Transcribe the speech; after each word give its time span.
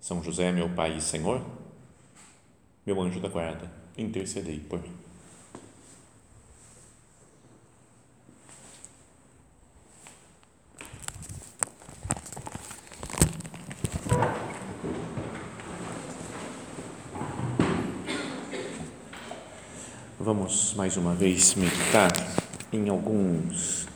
são 0.00 0.22
José, 0.22 0.52
meu 0.52 0.68
Pai 0.68 0.96
e 0.96 1.00
Senhor, 1.00 1.44
meu 2.86 3.00
anjo 3.00 3.20
da 3.20 3.28
guarda, 3.28 3.70
intercedei 3.96 4.60
por 4.60 4.80
mim. 4.80 4.92
Vamos 20.18 20.74
mais 20.74 20.96
uma 20.96 21.14
vez 21.14 21.54
meditar 21.54 22.10
em 22.72 22.88
alguns 22.88 23.86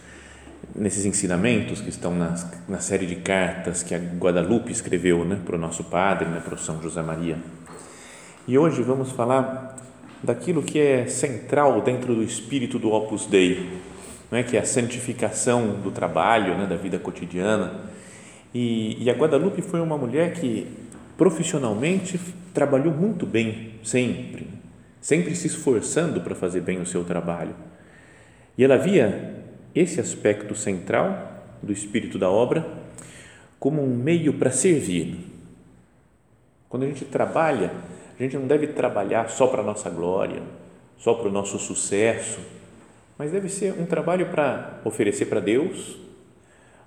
nesses 0.80 1.05
ensinamentos 1.05 1.83
que 1.83 1.91
estão 1.91 2.15
na, 2.15 2.34
na 2.66 2.79
série 2.79 3.05
de 3.05 3.16
cartas 3.16 3.83
que 3.83 3.95
a 3.95 3.98
Guadalupe 3.98 4.73
escreveu 4.73 5.27
né, 5.27 5.38
para 5.45 5.55
o 5.55 5.59
nosso 5.59 5.84
padre, 5.84 6.27
né, 6.27 6.41
para 6.43 6.55
o 6.55 6.59
São 6.59 6.80
José 6.80 7.02
Maria. 7.02 7.37
E 8.49 8.57
hoje 8.57 8.82
vamos 8.82 9.13
falar 9.13 9.77
daquilo 10.23 10.63
que 10.63 10.79
é 10.80 11.07
central 11.07 11.82
dentro 11.82 12.15
do 12.15 12.23
espírito 12.23 12.79
do 12.79 12.90
Opus 12.93 13.27
Dei, 13.27 13.79
não 14.30 14.38
é 14.38 14.43
que 14.43 14.57
é 14.57 14.60
a 14.60 14.65
santificação 14.65 15.80
do 15.82 15.90
trabalho, 15.90 16.57
né, 16.57 16.66
da 16.66 16.77
vida 16.77 16.99
cotidiana. 16.99 17.83
E, 18.55 19.05
e 19.05 19.10
a 19.10 19.12
Guadalupe 19.12 19.60
foi 19.60 19.83
uma 19.83 19.99
mulher 19.99 20.33
que 20.33 20.66
profissionalmente 21.18 22.18
trabalhou 22.55 22.95
muito 22.95 23.27
bem, 23.27 23.74
sempre, 23.85 24.49
sempre 24.99 25.37
se 25.37 25.46
esforçando 25.46 26.23
para 26.23 26.35
fazer 26.35 26.62
bem 26.62 26.80
o 26.80 26.87
seu 26.87 27.05
trabalho. 27.05 27.55
E 28.57 28.65
ela 28.65 28.79
via 28.79 29.40
esse 29.74 30.01
aspecto 30.01 30.54
central 30.54 31.43
do 31.63 31.73
espírito 31.73 32.18
da 32.18 32.30
obra 32.30 32.66
como 33.59 33.82
um 33.82 33.95
meio 33.95 34.35
para 34.35 34.51
servir. 34.51 35.18
Quando 36.68 36.85
a 36.85 36.87
gente 36.87 37.04
trabalha, 37.04 37.73
a 38.18 38.23
gente 38.23 38.37
não 38.37 38.46
deve 38.46 38.68
trabalhar 38.68 39.29
só 39.29 39.46
para 39.46 39.60
a 39.60 39.65
nossa 39.65 39.90
glória, 39.90 40.43
só 40.96 41.15
para 41.15 41.29
o 41.29 41.32
nosso 41.32 41.59
sucesso, 41.59 42.40
mas 43.18 43.32
deve 43.32 43.49
ser 43.49 43.74
um 43.79 43.85
trabalho 43.85 44.30
para 44.30 44.80
oferecer 44.85 45.27
para 45.27 45.40
Deus, 45.40 45.99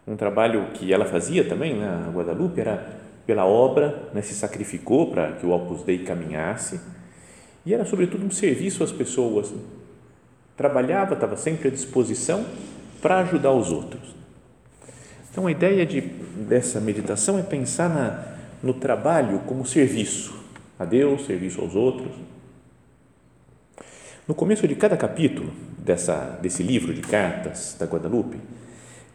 um 0.08 0.16
trabalho 0.16 0.72
que 0.74 0.92
ela 0.92 1.06
fazia 1.06 1.44
também, 1.44 1.76
né? 1.76 2.06
a 2.08 2.10
Guadalupe, 2.10 2.60
era 2.60 3.02
pela 3.26 3.46
obra, 3.46 4.10
né? 4.14 4.22
se 4.22 4.34
sacrificou 4.34 5.12
para 5.12 5.34
que 5.34 5.46
o 5.46 5.52
Opus 5.52 5.84
Dei 5.84 6.00
caminhasse, 6.00 6.80
e 7.66 7.74
era 7.74 7.86
sobretudo 7.86 8.26
um 8.26 8.32
serviço 8.32 8.84
às 8.84 8.92
pessoas. 8.92 9.54
Trabalhava, 10.56 11.14
estava 11.14 11.36
sempre 11.36 11.68
à 11.68 11.72
disposição 11.72 12.46
para 13.02 13.20
ajudar 13.20 13.52
os 13.52 13.72
outros. 13.72 14.14
Então, 15.32 15.48
a 15.48 15.52
ideia 15.52 15.86
de, 15.86 16.00
dessa 16.02 16.80
meditação 16.80 17.40
é 17.40 17.42
pensar 17.42 17.90
na, 17.90 18.24
no 18.62 18.74
trabalho 18.74 19.40
como 19.48 19.66
serviço 19.66 20.34
a 20.78 20.86
Deus, 20.86 21.26
serviço 21.26 21.60
aos 21.60 21.76
outros. 21.76 22.12
No 24.28 24.34
começo 24.34 24.68
de 24.68 24.76
cada 24.76 24.96
capítulo 24.96 25.52
dessa, 25.78 26.40
desse 26.42 26.64
livro 26.64 26.94
de 26.94 27.02
cartas 27.02 27.76
da 27.80 27.86
Guadalupe, 27.86 28.38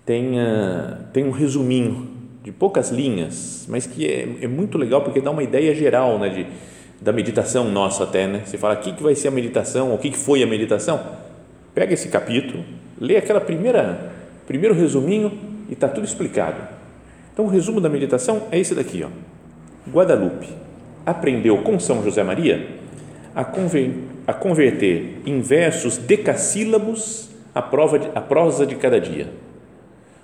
tem, 0.05 0.39
uh, 0.39 1.05
tem 1.13 1.25
um 1.25 1.31
resuminho 1.31 2.09
de 2.43 2.51
poucas 2.53 2.91
linhas, 2.91 3.65
mas 3.69 3.87
que 3.87 4.07
é, 4.07 4.45
é 4.45 4.49
muito 4.49 4.77
legal 4.77 5.03
porque 5.03 5.21
dá 5.21 5.31
uma 5.31 5.43
ideia 5.43 5.75
geral 5.75 6.19
né, 6.19 6.29
de, 6.31 6.47
da 7.01 7.13
meditação 7.13 7.71
nossa 7.71 8.05
até. 8.05 8.27
Né? 8.27 8.43
Você 8.45 8.59
fala, 8.59 8.75
o 8.75 8.79
que, 8.79 8.93
que 8.93 9.03
vai 9.03 9.15
ser 9.15 9.29
a 9.29 9.31
meditação, 9.31 9.95
o 9.95 9.99
que, 9.99 10.11
que 10.11 10.19
foi 10.19 10.43
a 10.43 10.47
meditação? 10.47 11.28
Pega 11.79 11.95
esse 11.95 12.09
capítulo, 12.09 12.65
lê 13.01 13.17
aquela 13.17 13.41
primeira 13.41 14.11
primeiro 14.49 14.75
resuminho 14.75 15.39
e 15.69 15.75
está 15.75 15.87
tudo 15.87 16.05
explicado. 16.05 16.61
Então 17.33 17.45
o 17.45 17.49
resumo 17.49 17.81
da 17.81 17.89
meditação 17.89 18.49
é 18.51 18.59
esse 18.59 18.75
daqui, 18.75 19.05
ó. 19.05 19.09
Guadalupe 19.89 20.49
aprendeu 21.07 21.59
com 21.59 21.79
São 21.79 22.03
José 22.03 22.25
Maria 22.25 22.67
a, 23.33 23.45
conver, 23.45 23.95
a 24.27 24.33
converter 24.33 25.23
em 25.25 25.41
versos 25.41 25.99
decassílabos 25.99 27.31
a, 27.55 27.63
prova 27.63 27.97
de, 27.97 28.11
a 28.13 28.21
prosa 28.21 28.67
de 28.67 28.75
cada 28.75 29.01
dia. 29.01 29.29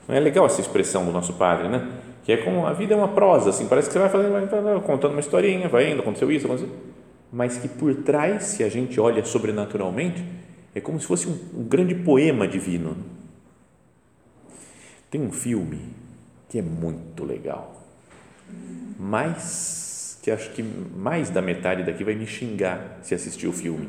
Não 0.08 0.16
é 0.16 0.18
legal 0.18 0.46
essa 0.46 0.60
expressão 0.60 1.04
do 1.04 1.12
nosso 1.12 1.34
padre, 1.34 1.68
né? 1.68 1.86
Que 2.24 2.32
é 2.32 2.36
como 2.38 2.66
a 2.66 2.72
vida 2.72 2.94
é 2.94 2.96
uma 2.96 3.06
prosa, 3.06 3.50
assim, 3.50 3.68
parece 3.68 3.86
que 3.86 3.92
você 3.92 4.00
vai 4.00 4.08
fazendo, 4.08 4.32
vai 4.32 4.80
contando 4.80 5.12
uma 5.12 5.20
historinha, 5.20 5.68
vai 5.68 5.92
indo, 5.92 6.00
aconteceu 6.00 6.32
isso, 6.32 6.46
aconteceu, 6.46 6.74
mas 7.32 7.58
que 7.58 7.68
por 7.68 7.94
trás, 7.94 8.42
se 8.42 8.64
a 8.64 8.68
gente 8.68 8.98
olha 8.98 9.24
sobrenaturalmente, 9.24 10.20
é 10.74 10.80
como 10.80 11.00
se 11.00 11.06
fosse 11.06 11.28
um, 11.28 11.60
um 11.60 11.64
grande 11.64 11.94
poema 11.94 12.48
divino. 12.48 12.96
Tem 15.10 15.20
um 15.20 15.30
filme 15.30 15.78
que 16.48 16.58
é 16.58 16.62
muito 16.62 17.24
legal, 17.24 17.82
mas 18.98 20.18
que 20.22 20.30
acho 20.30 20.50
que 20.50 20.62
mais 20.62 21.30
da 21.30 21.40
metade 21.40 21.84
daqui 21.84 22.02
vai 22.02 22.14
me 22.14 22.26
xingar 22.26 22.98
se 23.02 23.14
assistir 23.14 23.46
o 23.46 23.52
filme. 23.52 23.88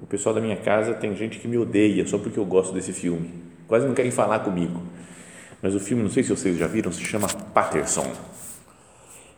O 0.00 0.06
pessoal 0.06 0.34
da 0.34 0.40
minha 0.40 0.56
casa 0.56 0.94
tem 0.94 1.14
gente 1.16 1.38
que 1.38 1.48
me 1.48 1.58
odeia 1.58 2.06
só 2.06 2.18
porque 2.18 2.38
eu 2.38 2.44
gosto 2.44 2.72
desse 2.72 2.92
filme. 2.92 3.30
Quase 3.66 3.86
não 3.86 3.94
querem 3.94 4.10
falar 4.10 4.40
comigo. 4.40 4.82
Mas 5.60 5.74
o 5.74 5.80
filme, 5.80 6.02
não 6.02 6.10
sei 6.10 6.22
se 6.22 6.30
vocês 6.30 6.58
já 6.58 6.66
viram, 6.66 6.92
se 6.92 7.02
chama 7.02 7.26
Patterson. 7.26 8.12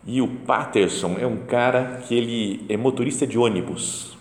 E 0.05 0.21
o 0.21 0.29
Patterson 0.29 1.17
é 1.19 1.27
um 1.27 1.47
cara 1.47 2.03
que 2.07 2.15
ele 2.15 2.65
é 2.69 2.77
motorista 2.77 3.27
de 3.27 3.39
ônibus 3.39 4.16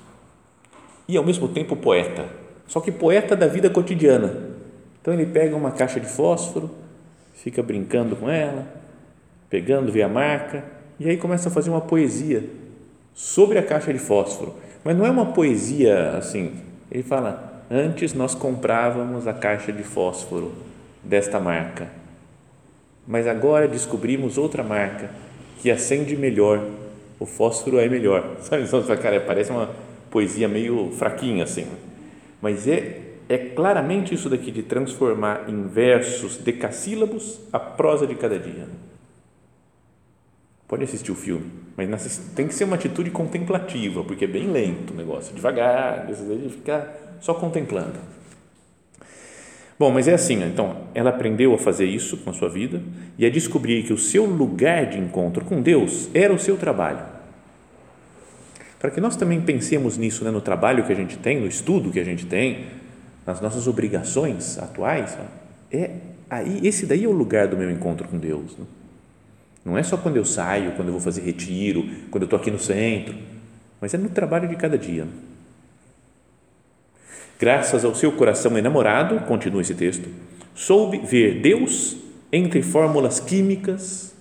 e 1.08 1.18
ao 1.18 1.24
mesmo 1.24 1.48
tempo 1.48 1.76
poeta, 1.76 2.26
só 2.68 2.80
que 2.80 2.92
poeta 2.92 3.36
da 3.36 3.48
vida 3.48 3.70
cotidiana. 3.70 4.56
Então 5.02 5.14
ele 5.14 5.26
pega 5.26 5.56
uma 5.56 5.72
caixa 5.72 6.00
de 6.00 6.08
fósforo, 6.08 6.70
fica 7.34 7.62
brincando 7.62 8.16
com 8.16 8.30
ela, 8.30 8.68
pegando, 9.50 9.92
vê 9.92 10.02
a 10.02 10.10
marca 10.10 10.64
e 11.00 11.10
aí 11.10 11.18
começa 11.18 11.50
a 11.50 11.52
fazer 11.52 11.70
uma 11.70 11.82
poesia 11.82 12.44
sobre 13.14 13.58
a 13.58 13.64
caixa 13.64 13.94
de 13.94 14.00
fósforo. 14.00 14.56
Mas 14.84 14.98
não 14.98 15.06
é 15.06 15.12
uma 15.12 15.28
poesia 15.28 16.18
assim, 16.18 16.54
ele 16.92 17.04
fala: 17.04 17.64
antes 17.70 18.14
nós 18.14 18.34
comprávamos 18.34 19.28
a 19.28 19.34
caixa 19.34 19.72
de 19.72 19.84
fósforo 19.84 20.54
desta 21.04 21.40
marca, 21.40 21.88
mas 23.08 23.28
agora 23.28 23.68
descobrimos 23.68 24.38
outra 24.38 24.64
marca 24.64 25.10
que 25.62 25.70
acende 25.70 26.16
melhor, 26.18 26.64
o 27.20 27.26
fósforo 27.26 27.80
é 27.80 27.88
melhor. 27.88 28.38
Sabe? 28.42 28.64
Então, 28.64 28.84
cara, 28.98 29.20
parece 29.22 29.52
uma 29.52 29.70
poesia 30.16 30.48
meio 30.48 30.92
fraquinha 30.92 31.44
assim, 31.44 31.68
mas 32.42 32.70
é 32.70 33.02
é 33.28 33.38
claramente 33.38 34.14
isso 34.14 34.30
daqui 34.30 34.50
de 34.50 34.64
transformar 34.64 35.50
em 35.50 35.64
versos 35.68 36.38
decassílabos 36.38 37.42
a 37.52 37.60
prosa 37.60 38.08
de 38.08 38.16
cada 38.16 38.40
dia. 38.40 38.68
Pode 40.68 40.84
assistir 40.84 41.12
o 41.12 41.16
filme, 41.16 41.52
mas 41.76 42.32
tem 42.34 42.48
que 42.48 42.54
ser 42.54 42.64
uma 42.64 42.76
atitude 42.76 43.10
contemplativa, 43.10 44.06
porque 44.06 44.26
é 44.26 44.28
bem 44.28 44.52
lento 44.52 44.94
o 44.94 44.96
negócio, 44.96 45.36
devagar, 45.36 46.06
de 46.06 46.50
ficar 46.50 47.18
só 47.20 47.34
contemplando. 47.34 48.00
Bom, 49.78 49.92
mas 49.92 50.08
é 50.08 50.14
assim, 50.14 50.42
então, 50.44 50.84
ela 50.94 51.10
aprendeu 51.10 51.54
a 51.54 51.58
fazer 51.58 51.88
isso 51.88 52.18
com 52.18 52.30
a 52.30 52.34
sua 52.34 52.48
vida 52.48 52.82
e 53.18 53.26
a 53.26 53.30
descobrir 53.30 53.84
que 53.84 53.92
o 53.92 53.98
seu 53.98 54.24
lugar 54.24 54.86
de 54.86 55.00
encontro 55.00 55.44
com 55.44 55.62
Deus 55.62 56.10
era 56.14 56.32
o 56.32 56.40
seu 56.40 56.56
trabalho 56.56 57.15
para 58.86 58.92
que 58.92 59.02
nós 59.02 59.16
também 59.16 59.42
pensemos 59.42 59.98
nisso 59.98 60.24
né, 60.24 60.30
no 60.30 60.40
trabalho 60.40 60.84
que 60.84 60.94
a 60.94 60.96
gente 60.96 61.18
tem, 61.18 61.42
no 61.42 61.48
estudo 61.48 61.90
que 61.90 62.00
a 62.00 62.04
gente 62.04 62.24
tem, 62.28 62.68
nas 63.26 63.42
nossas 63.42 63.68
obrigações 63.68 64.60
atuais. 64.60 65.18
É 65.72 65.90
aí 66.30 66.60
esse 66.62 66.86
daí 66.86 67.04
é 67.04 67.08
o 67.08 67.12
lugar 67.12 67.48
do 67.48 67.58
meu 67.58 67.72
encontro 67.72 68.08
com 68.08 68.20
Deus. 68.20 68.56
Né? 68.56 68.66
Não 69.66 69.76
é 69.76 69.82
só 69.82 69.98
quando 69.98 70.18
eu 70.18 70.24
saio, 70.24 70.74
quando 70.74 70.90
eu 70.90 70.92
vou 70.92 71.02
fazer 71.02 71.22
retiro, 71.22 71.84
quando 72.12 72.22
eu 72.22 72.26
estou 72.28 72.38
aqui 72.38 72.52
no 72.52 72.60
centro, 72.60 73.16
mas 73.82 73.92
é 73.96 73.98
no 73.98 74.08
trabalho 74.08 74.48
de 74.48 74.56
cada 74.56 74.78
dia. 74.78 75.08
Graças 77.40 77.84
ao 77.84 77.96
seu 77.96 78.12
coração 78.12 78.56
enamorado, 78.56 79.20
continua 79.22 79.64
esse 79.64 79.74
texto, 79.74 80.08
soube 80.54 81.00
ver 81.00 81.42
Deus 81.42 81.98
entre 82.32 82.62
fórmulas 82.62 83.20
químicas 83.20 84.15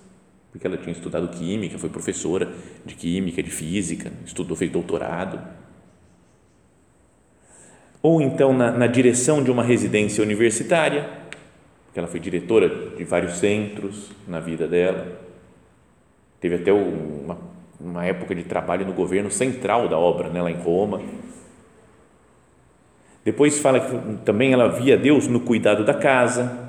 porque 0.55 0.67
ela 0.67 0.77
tinha 0.77 0.93
estudado 0.93 1.27
química, 1.27 1.77
foi 1.77 1.89
professora 1.89 2.47
de 2.85 2.95
química, 2.95 3.43
de 3.43 3.51
física, 3.51 4.09
estudou, 4.25 4.55
fez 4.55 4.71
doutorado. 4.71 5.37
Ou 8.01 8.21
então 8.21 8.53
na, 8.53 8.71
na 8.71 8.87
direção 8.87 9.43
de 9.43 9.51
uma 9.51 9.61
residência 9.61 10.23
universitária, 10.23 11.09
porque 11.85 11.99
ela 11.99 12.07
foi 12.07 12.21
diretora 12.21 12.95
de 12.95 13.03
vários 13.03 13.33
centros 13.33 14.11
na 14.25 14.39
vida 14.39 14.65
dela. 14.65 15.19
teve 16.39 16.55
até 16.55 16.71
uma, 16.71 17.37
uma 17.77 18.05
época 18.05 18.33
de 18.33 18.43
trabalho 18.43 18.85
no 18.85 18.93
governo 18.93 19.29
central 19.29 19.89
da 19.89 19.97
obra, 19.97 20.29
né, 20.29 20.41
lá 20.41 20.49
em 20.49 20.61
Roma. 20.61 21.01
Depois 23.25 23.59
fala 23.59 23.81
que 23.81 24.23
também 24.23 24.53
ela 24.53 24.69
via 24.69 24.97
Deus 24.97 25.27
no 25.27 25.41
cuidado 25.41 25.83
da 25.83 25.93
casa, 25.93 26.64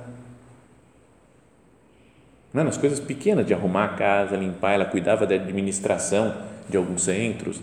né, 2.56 2.62
nas 2.62 2.78
coisas 2.78 2.98
pequenas 2.98 3.46
de 3.46 3.52
arrumar 3.52 3.84
a 3.84 3.88
casa, 3.88 4.34
limpar, 4.34 4.72
ela 4.72 4.86
cuidava 4.86 5.26
da 5.26 5.34
administração 5.34 6.34
de 6.66 6.78
alguns 6.78 7.02
centros. 7.02 7.60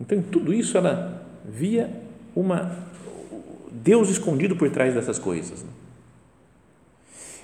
Então, 0.00 0.16
em 0.16 0.22
tudo 0.22 0.54
isso 0.54 0.78
ela 0.78 1.20
via 1.44 1.90
uma 2.34 2.70
Deus 3.72 4.08
escondido 4.08 4.54
por 4.54 4.70
trás 4.70 4.94
dessas 4.94 5.18
coisas. 5.18 5.64
Né? 5.64 5.70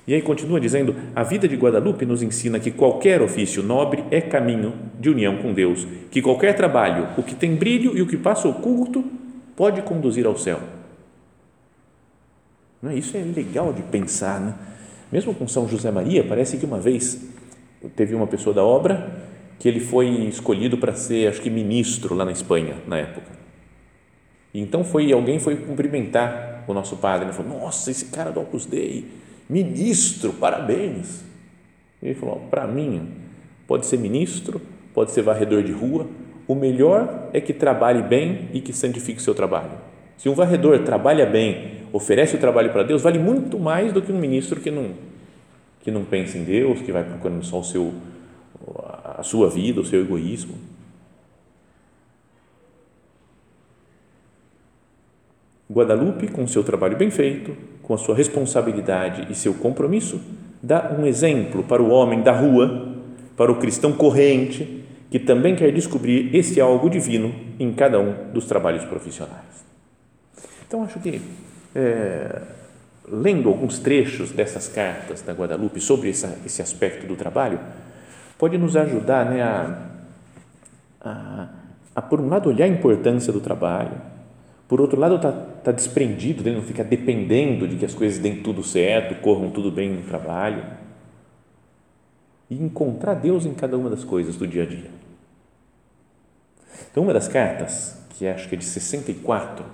E 0.06 0.14
aí 0.14 0.22
continua 0.22 0.60
dizendo: 0.60 0.94
a 1.16 1.24
vida 1.24 1.48
de 1.48 1.56
Guadalupe 1.56 2.06
nos 2.06 2.22
ensina 2.22 2.60
que 2.60 2.70
qualquer 2.70 3.20
ofício 3.20 3.60
nobre 3.60 4.04
é 4.12 4.20
caminho 4.20 4.74
de 5.00 5.10
união 5.10 5.38
com 5.38 5.52
Deus, 5.52 5.84
que 6.08 6.22
qualquer 6.22 6.54
trabalho, 6.54 7.08
o 7.18 7.22
que 7.24 7.34
tem 7.34 7.56
brilho 7.56 7.98
e 7.98 8.02
o 8.02 8.06
que 8.06 8.16
passa 8.16 8.46
oculto, 8.46 9.04
pode 9.56 9.82
conduzir 9.82 10.24
ao 10.24 10.38
céu. 10.38 10.60
É? 12.84 12.94
Isso 12.94 13.16
é 13.16 13.22
legal 13.22 13.72
de 13.72 13.82
pensar, 13.82 14.40
né? 14.40 14.54
Mesmo 15.14 15.32
com 15.32 15.46
São 15.46 15.68
José 15.68 15.92
Maria, 15.92 16.24
parece 16.24 16.56
que 16.56 16.66
uma 16.66 16.80
vez 16.80 17.24
teve 17.94 18.16
uma 18.16 18.26
pessoa 18.26 18.52
da 18.52 18.64
obra 18.64 19.12
que 19.60 19.68
ele 19.68 19.78
foi 19.78 20.08
escolhido 20.24 20.76
para 20.76 20.92
ser, 20.92 21.28
acho 21.28 21.40
que 21.40 21.48
ministro 21.48 22.16
lá 22.16 22.24
na 22.24 22.32
Espanha 22.32 22.74
na 22.84 22.98
época. 22.98 23.28
E 24.52 24.60
então 24.60 24.82
foi 24.82 25.12
alguém 25.12 25.38
foi 25.38 25.54
cumprimentar 25.54 26.64
o 26.66 26.74
nosso 26.74 26.96
padre, 26.96 27.26
ele 27.26 27.32
falou: 27.32 27.60
"Nossa, 27.60 27.92
esse 27.92 28.06
cara 28.06 28.32
do 28.32 28.40
Opus 28.40 28.66
Dei, 28.66 29.06
ministro, 29.48 30.32
parabéns". 30.32 31.22
Ele 32.02 32.14
falou: 32.14 32.48
"Para 32.50 32.66
mim, 32.66 33.10
pode 33.68 33.86
ser 33.86 33.98
ministro, 34.00 34.60
pode 34.92 35.12
ser 35.12 35.22
varredor 35.22 35.62
de 35.62 35.70
rua, 35.70 36.08
o 36.48 36.56
melhor 36.56 37.28
é 37.32 37.40
que 37.40 37.52
trabalhe 37.52 38.02
bem 38.02 38.48
e 38.52 38.60
que 38.60 38.72
santifique 38.72 39.20
o 39.20 39.22
seu 39.22 39.32
trabalho. 39.32 39.78
Se 40.18 40.28
um 40.28 40.34
varredor 40.34 40.80
trabalha 40.80 41.24
bem, 41.24 41.84
oferece 41.92 42.34
o 42.34 42.40
trabalho 42.40 42.72
para 42.72 42.82
Deus, 42.82 43.02
vale 43.02 43.20
muito 43.20 43.60
mais 43.60 43.92
do 43.92 44.02
que 44.02 44.10
um 44.10 44.18
ministro 44.18 44.60
que 44.60 44.70
não 44.70 45.03
que 45.84 45.90
não 45.90 46.04
pensa 46.04 46.36
em 46.38 46.44
Deus, 46.44 46.80
que 46.80 46.90
vai 46.90 47.04
procurando 47.04 47.44
só 47.44 47.60
o 47.60 47.64
seu 47.64 47.94
a 49.18 49.22
sua 49.22 49.48
vida, 49.50 49.80
o 49.80 49.84
seu 49.84 50.00
egoísmo. 50.00 50.54
Guadalupe, 55.70 56.28
com 56.28 56.46
seu 56.46 56.64
trabalho 56.64 56.96
bem 56.96 57.10
feito, 57.10 57.56
com 57.82 57.94
a 57.94 57.98
sua 57.98 58.14
responsabilidade 58.14 59.30
e 59.30 59.34
seu 59.34 59.54
compromisso, 59.54 60.20
dá 60.62 60.94
um 60.98 61.06
exemplo 61.06 61.62
para 61.62 61.82
o 61.82 61.90
homem 61.90 62.22
da 62.22 62.32
rua, 62.32 62.94
para 63.36 63.50
o 63.50 63.56
cristão 63.56 63.92
corrente, 63.92 64.84
que 65.10 65.18
também 65.18 65.54
quer 65.54 65.72
descobrir 65.72 66.34
esse 66.34 66.60
algo 66.60 66.88
divino 66.88 67.34
em 67.58 67.72
cada 67.72 68.00
um 68.00 68.32
dos 68.32 68.46
trabalhos 68.46 68.84
profissionais. 68.84 69.64
Então, 70.66 70.82
acho 70.82 70.98
que, 71.00 71.20
é, 71.74 72.42
lendo 73.06 73.48
alguns 73.48 73.78
trechos 73.78 74.32
dessas 74.32 74.68
cartas 74.68 75.22
da 75.22 75.32
Guadalupe 75.32 75.80
sobre 75.80 76.10
essa, 76.10 76.38
esse 76.44 76.62
aspecto 76.62 77.06
do 77.06 77.16
trabalho, 77.16 77.60
pode 78.38 78.56
nos 78.58 78.76
ajudar 78.76 79.26
né, 79.26 79.42
a, 79.42 79.90
a, 81.00 81.48
a, 81.94 82.02
por 82.02 82.20
um 82.20 82.28
lado, 82.28 82.48
olhar 82.48 82.64
a 82.64 82.68
importância 82.68 83.32
do 83.32 83.40
trabalho, 83.40 84.00
por 84.66 84.80
outro 84.80 84.98
lado, 84.98 85.16
está 85.16 85.30
tá 85.30 85.72
desprendido, 85.72 86.42
dele, 86.42 86.56
não 86.56 86.64
fica 86.64 86.82
dependendo 86.82 87.68
de 87.68 87.76
que 87.76 87.84
as 87.84 87.94
coisas 87.94 88.18
deem 88.18 88.42
tudo 88.42 88.62
certo, 88.62 89.20
corram 89.20 89.50
tudo 89.50 89.70
bem 89.70 89.90
no 89.90 90.02
trabalho. 90.02 90.64
E 92.48 92.56
encontrar 92.56 93.14
Deus 93.14 93.44
em 93.44 93.54
cada 93.54 93.76
uma 93.76 93.90
das 93.90 94.04
coisas 94.04 94.36
do 94.36 94.46
dia 94.46 94.62
a 94.62 94.66
dia. 94.66 94.90
Então, 96.90 97.02
uma 97.02 97.12
das 97.12 97.28
cartas, 97.28 97.98
que 98.10 98.26
acho 98.26 98.48
que 98.48 98.54
é 98.54 98.58
de 98.58 98.64
64, 98.64 99.64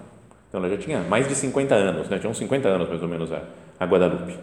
então 0.50 0.61
ela 0.61 0.69
já 0.69 0.76
tinha 0.76 1.00
mais 1.05 1.26
de 1.26 1.35
50 1.35 1.75
anos, 1.75 2.11
né? 2.11 2.19
tinha 2.19 2.29
uns 2.29 2.37
50 2.37 2.69
anos 2.69 2.88
mais 2.88 3.02
ou 3.02 3.08
menos 3.08 3.32
a, 3.32 3.43
a 3.79 3.87
Guadalupe 3.87 4.35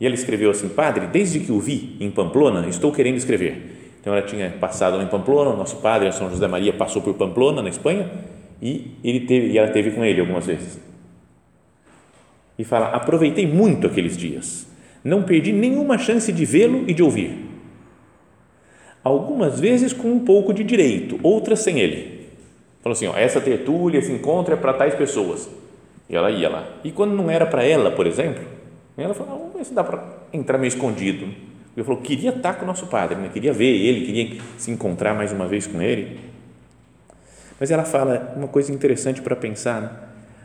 e 0.00 0.06
ela 0.06 0.14
escreveu 0.14 0.50
assim: 0.50 0.68
Padre, 0.68 1.06
desde 1.06 1.40
que 1.40 1.52
o 1.52 1.58
vi 1.58 1.96
em 2.00 2.10
Pamplona, 2.10 2.66
estou 2.68 2.92
querendo 2.92 3.16
escrever. 3.16 3.96
Então 4.00 4.14
ela 4.14 4.24
tinha 4.24 4.50
passado 4.50 5.00
em 5.02 5.06
Pamplona, 5.06 5.50
o 5.50 5.56
nosso 5.56 5.76
padre, 5.76 6.12
São 6.12 6.30
José 6.30 6.46
Maria, 6.46 6.72
passou 6.72 7.02
por 7.02 7.14
Pamplona, 7.14 7.60
na 7.60 7.68
Espanha, 7.68 8.08
e, 8.62 8.92
ele 9.02 9.20
teve, 9.20 9.48
e 9.48 9.58
ela 9.58 9.68
teve 9.68 9.90
com 9.90 10.04
ele 10.04 10.20
algumas 10.20 10.46
vezes. 10.46 10.80
E 12.58 12.64
fala: 12.64 12.88
Aproveitei 12.88 13.46
muito 13.46 13.86
aqueles 13.86 14.16
dias, 14.16 14.68
não 15.02 15.22
perdi 15.22 15.52
nenhuma 15.52 15.98
chance 15.98 16.32
de 16.32 16.44
vê-lo 16.44 16.84
e 16.86 16.94
de 16.94 17.02
ouvir. 17.02 17.44
Algumas 19.02 19.60
vezes 19.60 19.92
com 19.92 20.08
um 20.08 20.20
pouco 20.20 20.52
de 20.52 20.64
direito, 20.64 21.18
outras 21.22 21.60
sem 21.60 21.78
ele. 21.78 22.15
Falou 22.86 22.92
assim: 22.92 23.08
ó, 23.08 23.16
essa 23.16 23.40
tertúlia, 23.40 23.98
esse 23.98 24.12
encontro 24.12 24.54
é 24.54 24.56
para 24.56 24.72
tais 24.72 24.94
pessoas. 24.94 25.50
E 26.08 26.14
ela 26.14 26.30
ia 26.30 26.48
lá. 26.48 26.68
E 26.84 26.92
quando 26.92 27.16
não 27.16 27.28
era 27.28 27.44
para 27.44 27.64
ela, 27.64 27.90
por 27.90 28.06
exemplo, 28.06 28.44
ela 28.96 29.12
falou: 29.12 29.40
vamos 29.40 29.54
ver 29.56 29.64
se 29.64 29.74
dá 29.74 29.82
para 29.82 30.04
entrar 30.32 30.56
meio 30.56 30.68
escondido. 30.68 31.24
Ele 31.76 31.84
falou: 31.84 32.00
queria 32.00 32.30
estar 32.30 32.54
com 32.54 32.62
o 32.62 32.66
nosso 32.68 32.86
padre, 32.86 33.16
né? 33.18 33.28
queria 33.32 33.52
ver 33.52 33.74
ele, 33.74 34.06
queria 34.06 34.40
se 34.56 34.70
encontrar 34.70 35.14
mais 35.14 35.32
uma 35.32 35.48
vez 35.48 35.66
com 35.66 35.82
ele. 35.82 36.20
Mas 37.58 37.72
ela 37.72 37.82
fala 37.82 38.32
uma 38.36 38.46
coisa 38.46 38.72
interessante 38.72 39.20
para 39.20 39.34
pensar. 39.34 39.82
Né? 39.82 39.90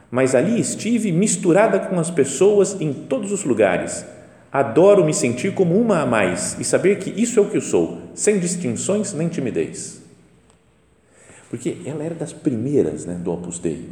Mas 0.10 0.34
ali 0.34 0.60
estive 0.60 1.12
misturada 1.12 1.78
com 1.78 2.00
as 2.00 2.10
pessoas 2.10 2.82
em 2.82 2.92
todos 2.92 3.32
os 3.32 3.44
lugares. 3.44 4.04
Adoro 4.52 5.06
me 5.06 5.14
sentir 5.14 5.54
como 5.54 5.80
uma 5.80 6.02
a 6.02 6.08
mais 6.08 6.60
e 6.60 6.64
saber 6.64 6.98
que 6.98 7.12
isso 7.22 7.40
é 7.40 7.44
o 7.44 7.46
que 7.46 7.58
eu 7.58 7.62
sou, 7.62 8.02
sem 8.16 8.40
distinções 8.40 9.14
nem 9.14 9.30
timidez. 9.30 10.01
Porque 11.52 11.78
ela 11.86 12.04
era 12.04 12.16
das 12.16 12.34
primeiras 12.34 13.06
né, 13.06 13.14
do 13.14 13.32
Opus 13.32 13.60
Dei 13.60 13.88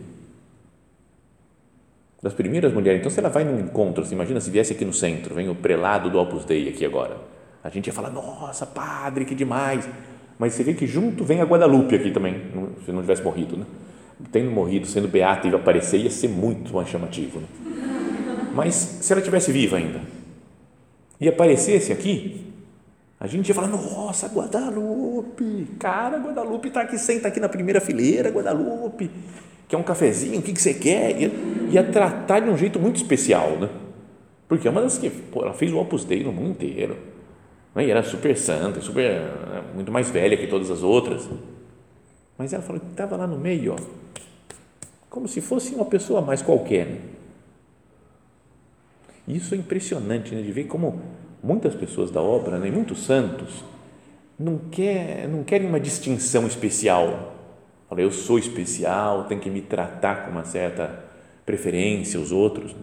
das 2.21 2.33
primeiras 2.33 2.73
mulheres. 2.73 2.99
Então, 2.99 3.11
se 3.11 3.19
ela 3.19 3.29
vai 3.29 3.43
num 3.43 3.59
encontro, 3.59 4.05
você 4.05 4.13
imagina 4.13 4.39
se 4.41 4.49
viesse 4.49 4.73
aqui 4.73 4.83
no 4.83 4.93
centro, 4.93 5.33
vem 5.33 5.49
o 5.49 5.55
prelado 5.55 6.09
do 6.09 6.19
Opus 6.19 6.45
Dei 6.45 6.67
aqui 6.67 6.85
agora. 6.85 7.17
A 7.63 7.69
gente 7.69 7.87
ia 7.87 7.93
falar, 7.93 8.09
nossa, 8.09 8.65
padre, 8.65 9.25
que 9.25 9.35
demais. 9.35 9.87
Mas 10.37 10.53
você 10.53 10.63
vê 10.63 10.73
que 10.73 10.87
junto 10.87 11.23
vem 11.23 11.41
a 11.41 11.45
Guadalupe 11.45 11.95
aqui 11.95 12.11
também, 12.11 12.41
se 12.85 12.91
não 12.91 13.01
tivesse 13.01 13.23
morrido, 13.23 13.57
né? 13.57 13.65
Tendo 14.31 14.51
morrido, 14.51 14.85
sendo 14.85 15.07
beata 15.07 15.47
e 15.47 15.55
aparecer, 15.55 15.97
ia 15.97 16.09
ser 16.09 16.27
muito 16.27 16.73
mais 16.73 16.89
chamativo. 16.89 17.39
Né? 17.39 17.47
Mas 18.53 18.75
se 18.75 19.13
ela 19.13 19.21
tivesse 19.21 19.51
viva 19.51 19.77
ainda 19.77 20.01
e 21.21 21.27
aparecesse 21.27 21.91
aqui, 21.91 22.45
a 23.19 23.27
gente 23.27 23.49
ia 23.49 23.55
falar, 23.55 23.67
nossa, 23.67 24.27
Guadalupe, 24.27 25.67
cara, 25.77 26.17
Guadalupe 26.17 26.69
está 26.69 26.81
aqui, 26.81 26.97
senta 26.97 27.27
aqui 27.27 27.39
na 27.39 27.49
primeira 27.49 27.81
fileira, 27.81 28.29
Guadalupe, 28.29 29.11
quer 29.67 29.75
um 29.75 29.83
cafezinho, 29.83 30.39
o 30.39 30.41
que, 30.41 30.53
que 30.53 30.61
você 30.61 30.73
quer? 30.73 31.19
Ia, 31.19 31.31
ia 31.69 31.83
tratar 31.83 32.39
de 32.39 32.49
um 32.49 32.57
jeito 32.57 32.79
muito 32.79 32.95
especial, 32.95 33.57
né? 33.57 33.69
Porque 34.47 34.67
é 34.67 34.71
uma 34.71 34.81
das 34.81 34.97
que, 34.97 35.09
pô, 35.09 35.43
ela 35.43 35.53
fez 35.53 35.71
o 35.73 35.77
Opus 35.77 36.05
Dei 36.05 36.23
no 36.23 36.31
mundo 36.31 36.51
inteiro, 36.51 36.97
né? 37.75 37.85
e 37.85 37.91
era 37.91 38.01
super 38.03 38.37
santa, 38.37 38.79
super, 38.79 39.19
né, 39.19 39.63
muito 39.75 39.91
mais 39.91 40.09
velha 40.09 40.37
que 40.37 40.47
todas 40.47 40.71
as 40.71 40.81
outras, 40.81 41.29
mas 42.37 42.53
ela 42.53 42.63
falou 42.63 42.79
que 42.79 42.87
estava 42.87 43.17
lá 43.17 43.27
no 43.27 43.37
meio, 43.37 43.73
ó, 43.73 43.99
como 45.09 45.27
se 45.27 45.41
fosse 45.41 45.75
uma 45.75 45.85
pessoa 45.85 46.21
mais 46.21 46.41
qualquer. 46.41 46.85
Né? 46.85 46.99
Isso 49.27 49.53
é 49.53 49.57
impressionante, 49.57 50.33
né? 50.33 50.41
de 50.41 50.51
ver 50.51 50.63
como 50.63 51.01
muitas 51.41 51.75
pessoas 51.75 52.11
da 52.11 52.21
obra, 52.21 52.57
né? 52.57 52.69
muitos 52.69 53.03
santos, 53.05 53.63
não, 54.37 54.57
quer, 54.57 55.27
não 55.27 55.43
querem 55.43 55.67
uma 55.67 55.79
distinção 55.79 56.47
especial, 56.47 57.35
Fala, 57.89 58.01
eu 58.01 58.11
sou 58.11 58.37
especial, 58.37 59.23
tem 59.23 59.39
que 59.39 59.49
me 59.49 59.61
tratar 59.61 60.23
com 60.23 60.31
uma 60.31 60.45
certa 60.45 61.03
preferência 61.43 62.19
os 62.19 62.31
outros. 62.31 62.75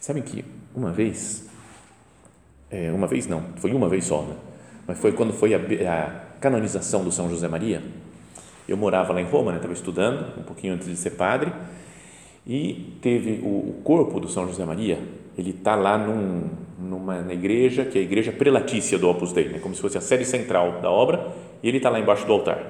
Sabe 0.00 0.20
que 0.22 0.44
uma 0.74 0.90
vez, 0.90 1.48
é, 2.68 2.90
uma 2.90 3.06
vez 3.06 3.28
não, 3.28 3.40
foi 3.54 3.72
uma 3.72 3.88
vez 3.88 4.06
só, 4.06 4.22
né? 4.22 4.34
mas 4.84 4.98
foi 4.98 5.12
quando 5.12 5.32
foi 5.32 5.54
a, 5.54 5.58
a, 5.58 6.10
canonização 6.40 7.04
do 7.04 7.12
São 7.12 7.30
José 7.30 7.46
Maria. 7.46 7.80
Eu 8.66 8.76
morava 8.76 9.12
lá 9.12 9.20
em 9.20 9.26
Roma, 9.26 9.52
estava 9.52 9.68
né? 9.68 9.74
estudando, 9.74 10.40
um 10.40 10.42
pouquinho 10.42 10.74
antes 10.74 10.88
de 10.88 10.96
ser 10.96 11.10
padre, 11.10 11.52
e 12.44 12.98
teve 13.00 13.40
o, 13.44 13.46
o 13.46 13.80
corpo 13.84 14.18
do 14.18 14.28
São 14.28 14.48
José 14.48 14.64
Maria, 14.64 14.98
ele 15.38 15.50
está 15.50 15.76
lá 15.76 15.96
num, 15.96 16.48
numa 16.80 17.20
na 17.20 17.34
igreja, 17.34 17.84
que 17.84 17.98
é 17.98 18.00
a 18.00 18.04
igreja 18.04 18.32
prelatícia 18.32 18.98
do 18.98 19.08
Opus 19.08 19.32
Dei, 19.32 19.48
né? 19.48 19.58
como 19.58 19.74
se 19.74 19.80
fosse 19.80 19.98
a 19.98 20.00
sede 20.00 20.24
central 20.24 20.80
da 20.80 20.90
obra, 20.90 21.32
e 21.62 21.68
ele 21.68 21.76
está 21.76 21.90
lá 21.90 22.00
embaixo 22.00 22.26
do 22.26 22.32
altar. 22.32 22.64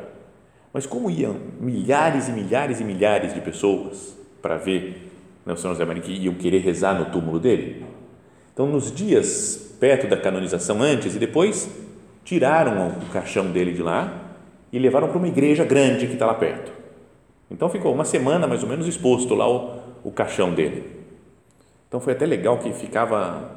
Mas 0.72 0.86
como 0.86 1.10
iam 1.10 1.36
milhares 1.60 2.28
e 2.28 2.32
milhares 2.32 2.80
e 2.80 2.84
milhares 2.84 3.34
de 3.34 3.40
pessoas 3.40 4.16
para 4.40 4.56
ver 4.56 5.10
né, 5.44 5.52
o 5.52 5.56
São 5.56 5.72
José 5.72 5.84
Maria 5.84 6.02
que 6.02 6.12
iam 6.12 6.34
querer 6.34 6.58
rezar 6.58 6.98
no 6.98 7.06
túmulo 7.06 7.38
dele? 7.38 7.84
Então, 8.52 8.66
nos 8.66 8.92
dias 8.92 9.76
perto 9.80 10.06
da 10.06 10.16
canonização, 10.16 10.82
antes 10.82 11.16
e 11.16 11.18
depois, 11.18 11.70
tiraram 12.24 12.88
o 12.88 13.12
caixão 13.12 13.50
dele 13.50 13.72
de 13.72 13.82
lá 13.82 14.34
e 14.72 14.78
levaram 14.78 15.08
para 15.08 15.16
uma 15.16 15.26
igreja 15.26 15.64
grande 15.64 16.06
que 16.06 16.12
está 16.12 16.26
lá 16.26 16.34
perto. 16.34 16.70
Então, 17.50 17.68
ficou 17.68 17.92
uma 17.92 18.04
semana 18.04 18.46
mais 18.46 18.62
ou 18.62 18.68
menos 18.68 18.86
exposto 18.86 19.34
lá 19.34 19.48
o, 19.50 19.80
o 20.04 20.12
caixão 20.12 20.54
dele. 20.54 20.84
Então, 21.88 21.98
foi 21.98 22.12
até 22.12 22.26
legal 22.26 22.58
que 22.58 22.72
ficava, 22.72 23.50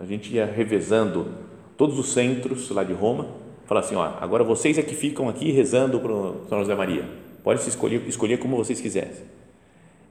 a 0.00 0.06
gente 0.06 0.34
ia 0.34 0.46
revezando 0.46 1.28
todos 1.76 1.98
os 1.98 2.14
centros 2.14 2.70
lá 2.70 2.82
de 2.82 2.94
Roma, 2.94 3.28
falar 3.66 3.80
assim, 3.80 3.94
ó, 3.94 4.14
agora 4.18 4.42
vocês 4.42 4.78
é 4.78 4.82
que 4.82 4.94
ficam 4.94 5.28
aqui 5.28 5.52
rezando 5.52 6.00
para 6.00 6.12
São 6.48 6.58
José 6.60 6.74
Maria. 6.74 7.04
Pode 7.44 7.62
se 7.62 7.68
escolher, 7.68 8.02
escolher 8.08 8.38
como 8.38 8.56
vocês 8.56 8.80
quiserem. 8.80 9.12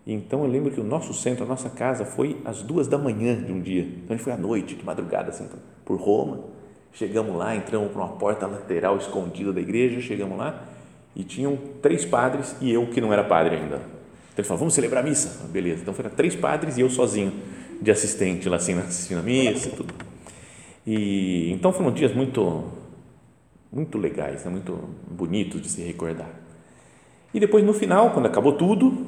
Então 0.05 0.43
eu 0.43 0.50
lembro 0.50 0.72
que 0.72 0.79
o 0.79 0.84
nosso 0.84 1.12
centro, 1.13 1.43
a 1.43 1.48
nossa 1.48 1.69
casa 1.72 2.05
foi 2.05 2.38
às 2.46 2.62
duas 2.62 2.88
da 2.88 3.00
manhã 3.00 3.36
de 3.36 3.51
um 3.51 3.60
dia. 3.60 3.81
Então 3.81 4.10
a 4.10 4.13
gente 4.13 4.24
foi 4.24 4.34
à 4.34 4.38
noite, 4.38 4.75
de 4.75 4.86
madrugada, 4.86 5.29
assim, 5.29 5.50
por 5.84 6.00
Roma. 6.00 6.39
Chegamos 6.93 7.36
lá, 7.36 7.55
entramos 7.55 7.91
por 7.91 8.00
uma 8.00 8.10
porta 8.10 8.46
lateral 8.46 8.96
escondida 8.98 9.51
da 9.51 9.60
igreja, 9.60 10.00
chegamos 10.01 10.38
lá 10.38 10.65
e 11.15 11.24
tinham 11.24 11.58
três 11.81 12.05
padres 12.05 12.55
e 12.62 12.72
eu 12.72 12.86
que 12.88 13.01
não 13.01 13.12
era 13.12 13.24
padre 13.24 13.55
ainda. 13.55 13.75
Então 13.75 14.38
eles 14.38 14.48
falaram, 14.48 14.60
vamos 14.60 14.74
celebrar 14.75 15.03
a 15.03 15.08
missa? 15.08 15.48
Beleza. 15.48 15.81
Então 15.81 15.93
foram 15.93 16.12
três 16.12 16.36
padres 16.36 16.77
e 16.77 16.81
eu 16.81 16.89
sozinho 16.89 17.34
de 17.82 17.92
assistente 17.92 18.48
lá 18.50 18.58
assim, 18.58 18.78
assistindo 18.78 19.20
a 19.20 19.24
missa 19.24 19.70
e 19.70 19.72
tudo. 19.72 19.94
E 20.86 21.52
então 21.52 21.72
foram 21.72 21.92
dias 21.92 22.14
muito 22.14 22.64
muito 23.72 23.98
legais, 23.98 24.44
né? 24.46 24.52
muito 24.52 24.78
bonitos 25.10 25.62
de 25.62 25.70
se 25.70 25.82
recordar. 25.82 26.30
E 27.34 27.40
depois 27.40 27.64
no 27.64 27.74
final, 27.74 28.12
quando 28.12 28.26
acabou 28.26 28.54
tudo, 28.54 29.08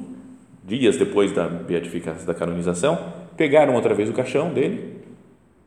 dias 0.64 0.96
depois 0.96 1.32
da 1.32 1.48
beatificação, 1.48 2.24
da 2.24 2.34
canonização, 2.34 3.12
pegaram 3.36 3.74
outra 3.74 3.94
vez 3.94 4.08
o 4.08 4.12
caixão 4.12 4.52
dele 4.52 5.02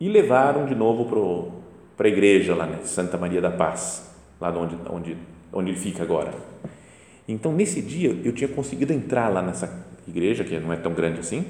e 0.00 0.08
levaram 0.08 0.66
de 0.66 0.74
novo 0.74 1.52
para 1.96 2.06
a 2.06 2.10
igreja 2.10 2.54
lá, 2.54 2.66
né, 2.66 2.78
Santa 2.84 3.16
Maria 3.18 3.40
da 3.40 3.50
Paz, 3.50 4.10
lá 4.40 4.50
onde, 4.50 4.76
onde, 4.90 5.16
onde 5.52 5.70
ele 5.70 5.78
fica 5.78 6.02
agora. 6.02 6.32
Então, 7.28 7.52
nesse 7.52 7.82
dia, 7.82 8.16
eu 8.24 8.32
tinha 8.32 8.48
conseguido 8.48 8.92
entrar 8.92 9.28
lá 9.28 9.42
nessa 9.42 9.86
igreja, 10.06 10.44
que 10.44 10.58
não 10.60 10.72
é 10.72 10.76
tão 10.76 10.92
grande 10.92 11.20
assim, 11.20 11.44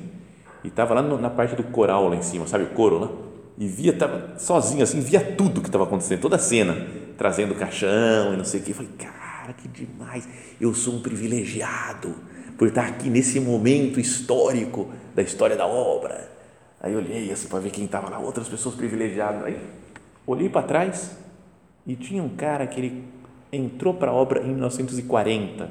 e 0.67 0.69
estava 0.69 0.95
lá 0.95 1.01
no, 1.01 1.17
na 1.17 1.31
parte 1.31 1.55
do 1.55 1.63
coral 1.63 2.09
lá 2.09 2.17
em 2.17 2.23
cima, 2.23 2.45
sabe 2.49 2.65
o 2.65 2.71
coro 2.71 2.99
lá? 2.99 3.09
E 3.57 3.69
via, 3.69 3.93
estava 3.93 4.37
sozinho 4.37 4.83
assim, 4.83 5.01
via 5.01 5.21
tudo 5.21 5.61
que 5.61 5.69
estava 5.69 5.85
acontecendo, 5.85 6.21
toda 6.21 6.35
a 6.35 6.41
cena, 6.41 6.77
trazendo 7.17 7.55
caixão 7.55 8.35
e 8.35 8.37
não 8.37 8.45
sei 8.45 8.59
o 8.59 8.63
que. 8.65 8.73
Eu 8.73 8.75
falei, 8.75 8.91
cara, 8.99 9.53
que 9.53 9.69
demais, 9.69 10.29
eu 10.61 10.75
sou 10.75 10.95
um 10.95 11.01
privilegiado 11.01 12.13
por 12.59 12.67
estar 12.67 12.85
aqui 12.85 13.09
nesse 13.09 13.39
momento 13.39 14.01
histórico 14.01 14.91
da 15.15 15.23
história 15.23 15.55
da 15.55 15.67
obra. 15.67 16.29
Aí 16.81 16.97
olhei 16.97 17.31
assim 17.31 17.47
para 17.47 17.61
ver 17.61 17.71
quem 17.71 17.85
estava 17.85 18.11
lá, 18.11 18.19
outras 18.19 18.49
pessoas 18.49 18.75
privilegiadas. 18.75 19.45
Aí 19.45 19.57
olhei 20.27 20.49
para 20.49 20.67
trás 20.67 21.13
e 21.87 21.95
tinha 21.95 22.25
um 22.25 22.31
cara 22.31 22.67
que 22.67 22.81
ele 22.81 23.05
entrou 23.53 23.95
para 23.95 24.11
a 24.11 24.15
obra 24.15 24.43
em 24.43 24.49
1940. 24.49 25.71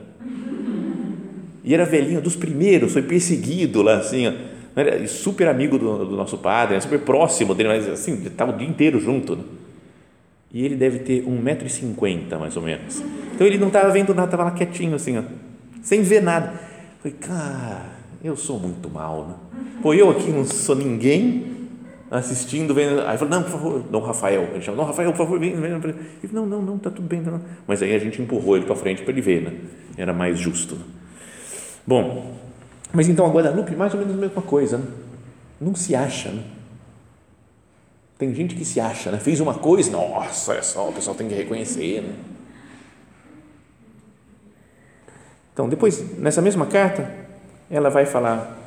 E 1.66 1.74
era 1.74 1.84
velhinho, 1.84 2.22
dos 2.22 2.38
primeiros, 2.38 2.94
foi 2.94 3.02
perseguido 3.02 3.82
lá 3.82 3.98
assim, 3.98 4.28
ó, 4.28 4.55
era 4.76 5.08
super 5.08 5.48
amigo 5.48 5.78
do, 5.78 6.06
do 6.06 6.16
nosso 6.16 6.38
padre, 6.38 6.80
super 6.82 7.00
próximo 7.00 7.56
dele, 7.56 7.70
mas 7.70 7.88
assim, 7.88 8.22
estava 8.26 8.52
o 8.52 8.58
dia 8.58 8.68
inteiro 8.68 9.00
junto. 9.00 9.36
Né? 9.36 9.44
E 10.54 10.64
ele 10.66 10.76
deve 10.76 11.00
ter 11.00 11.24
1,50m 11.24 12.38
mais 12.38 12.56
ou 12.56 12.64
menos. 12.64 13.02
Então 13.34 13.46
ele 13.46 13.58
não 13.58 13.68
estava 13.68 13.90
vendo 13.92 14.14
nada, 14.14 14.28
estava 14.28 14.44
lá 14.44 14.52
quietinho 14.52 14.96
assim, 14.96 15.18
ó, 15.18 15.24
sem 15.82 16.02
ver 16.02 16.22
nada. 16.22 16.54
Falei, 17.02 17.18
cara, 17.20 17.86
eu 18.24 18.36
sou 18.36 18.60
muito 18.60 18.90
mal, 18.90 19.28
né? 19.28 19.36
Pô, 19.82 19.94
eu 19.94 20.10
aqui 20.10 20.30
não 20.30 20.44
sou 20.46 20.76
ninguém 20.76 21.56
assistindo, 22.10 22.74
vendo. 22.74 23.02
Aí 23.02 23.18
falou, 23.18 23.36
não, 23.36 23.44
por 23.44 23.52
favor, 23.52 23.80
Dom 23.84 24.00
Rafael. 24.00 24.50
Ele 24.54 24.62
chama, 24.62 24.78
Dom 24.78 24.86
Rafael, 24.86 25.12
por 25.12 25.18
favor, 25.18 25.40
vem. 25.40 25.56
vem. 25.56 25.72
Ele 25.72 26.28
falou, 26.28 26.46
não, 26.46 26.58
não, 26.60 26.62
não, 26.62 26.78
tá 26.78 26.90
tudo 26.90 27.08
bem. 27.08 27.22
Não. 27.22 27.42
Mas 27.68 27.82
aí 27.82 27.94
a 27.94 28.00
gente 28.00 28.22
empurrou 28.22 28.56
ele 28.56 28.66
para 28.66 28.76
frente 28.76 29.02
para 29.02 29.12
ele 29.12 29.22
ver, 29.22 29.42
né? 29.42 29.54
Era 29.98 30.14
mais 30.14 30.40
justo. 30.40 30.76
Né? 30.76 30.82
Bom, 31.86 32.36
mas 32.94 33.10
então 33.10 33.26
a 33.26 33.30
Guadalupe, 33.30 33.76
mais 33.76 33.94
ou 33.94 34.00
menos 34.00 34.16
a 34.16 34.18
mesma 34.18 34.42
coisa, 34.42 34.78
né? 34.78 34.86
Não 35.60 35.76
se 35.76 35.96
acha, 35.96 36.30
né? 36.30 36.44
Tem 38.18 38.34
gente 38.34 38.56
que 38.56 38.64
se 38.64 38.80
acha, 38.80 39.12
né? 39.12 39.20
Fez 39.20 39.40
uma 39.40 39.54
coisa, 39.54 39.92
nossa, 39.92 40.54
é 40.54 40.62
só, 40.62 40.90
o 40.90 40.94
pessoal 40.94 41.16
tem 41.16 41.28
que 41.28 41.36
reconhecer, 41.36 42.02
né? 42.02 42.14
Então, 45.54 45.70
depois, 45.70 46.18
nessa 46.18 46.42
mesma 46.42 46.66
carta, 46.66 47.10
ela 47.70 47.90
vai 47.90 48.06
falar: 48.06 48.58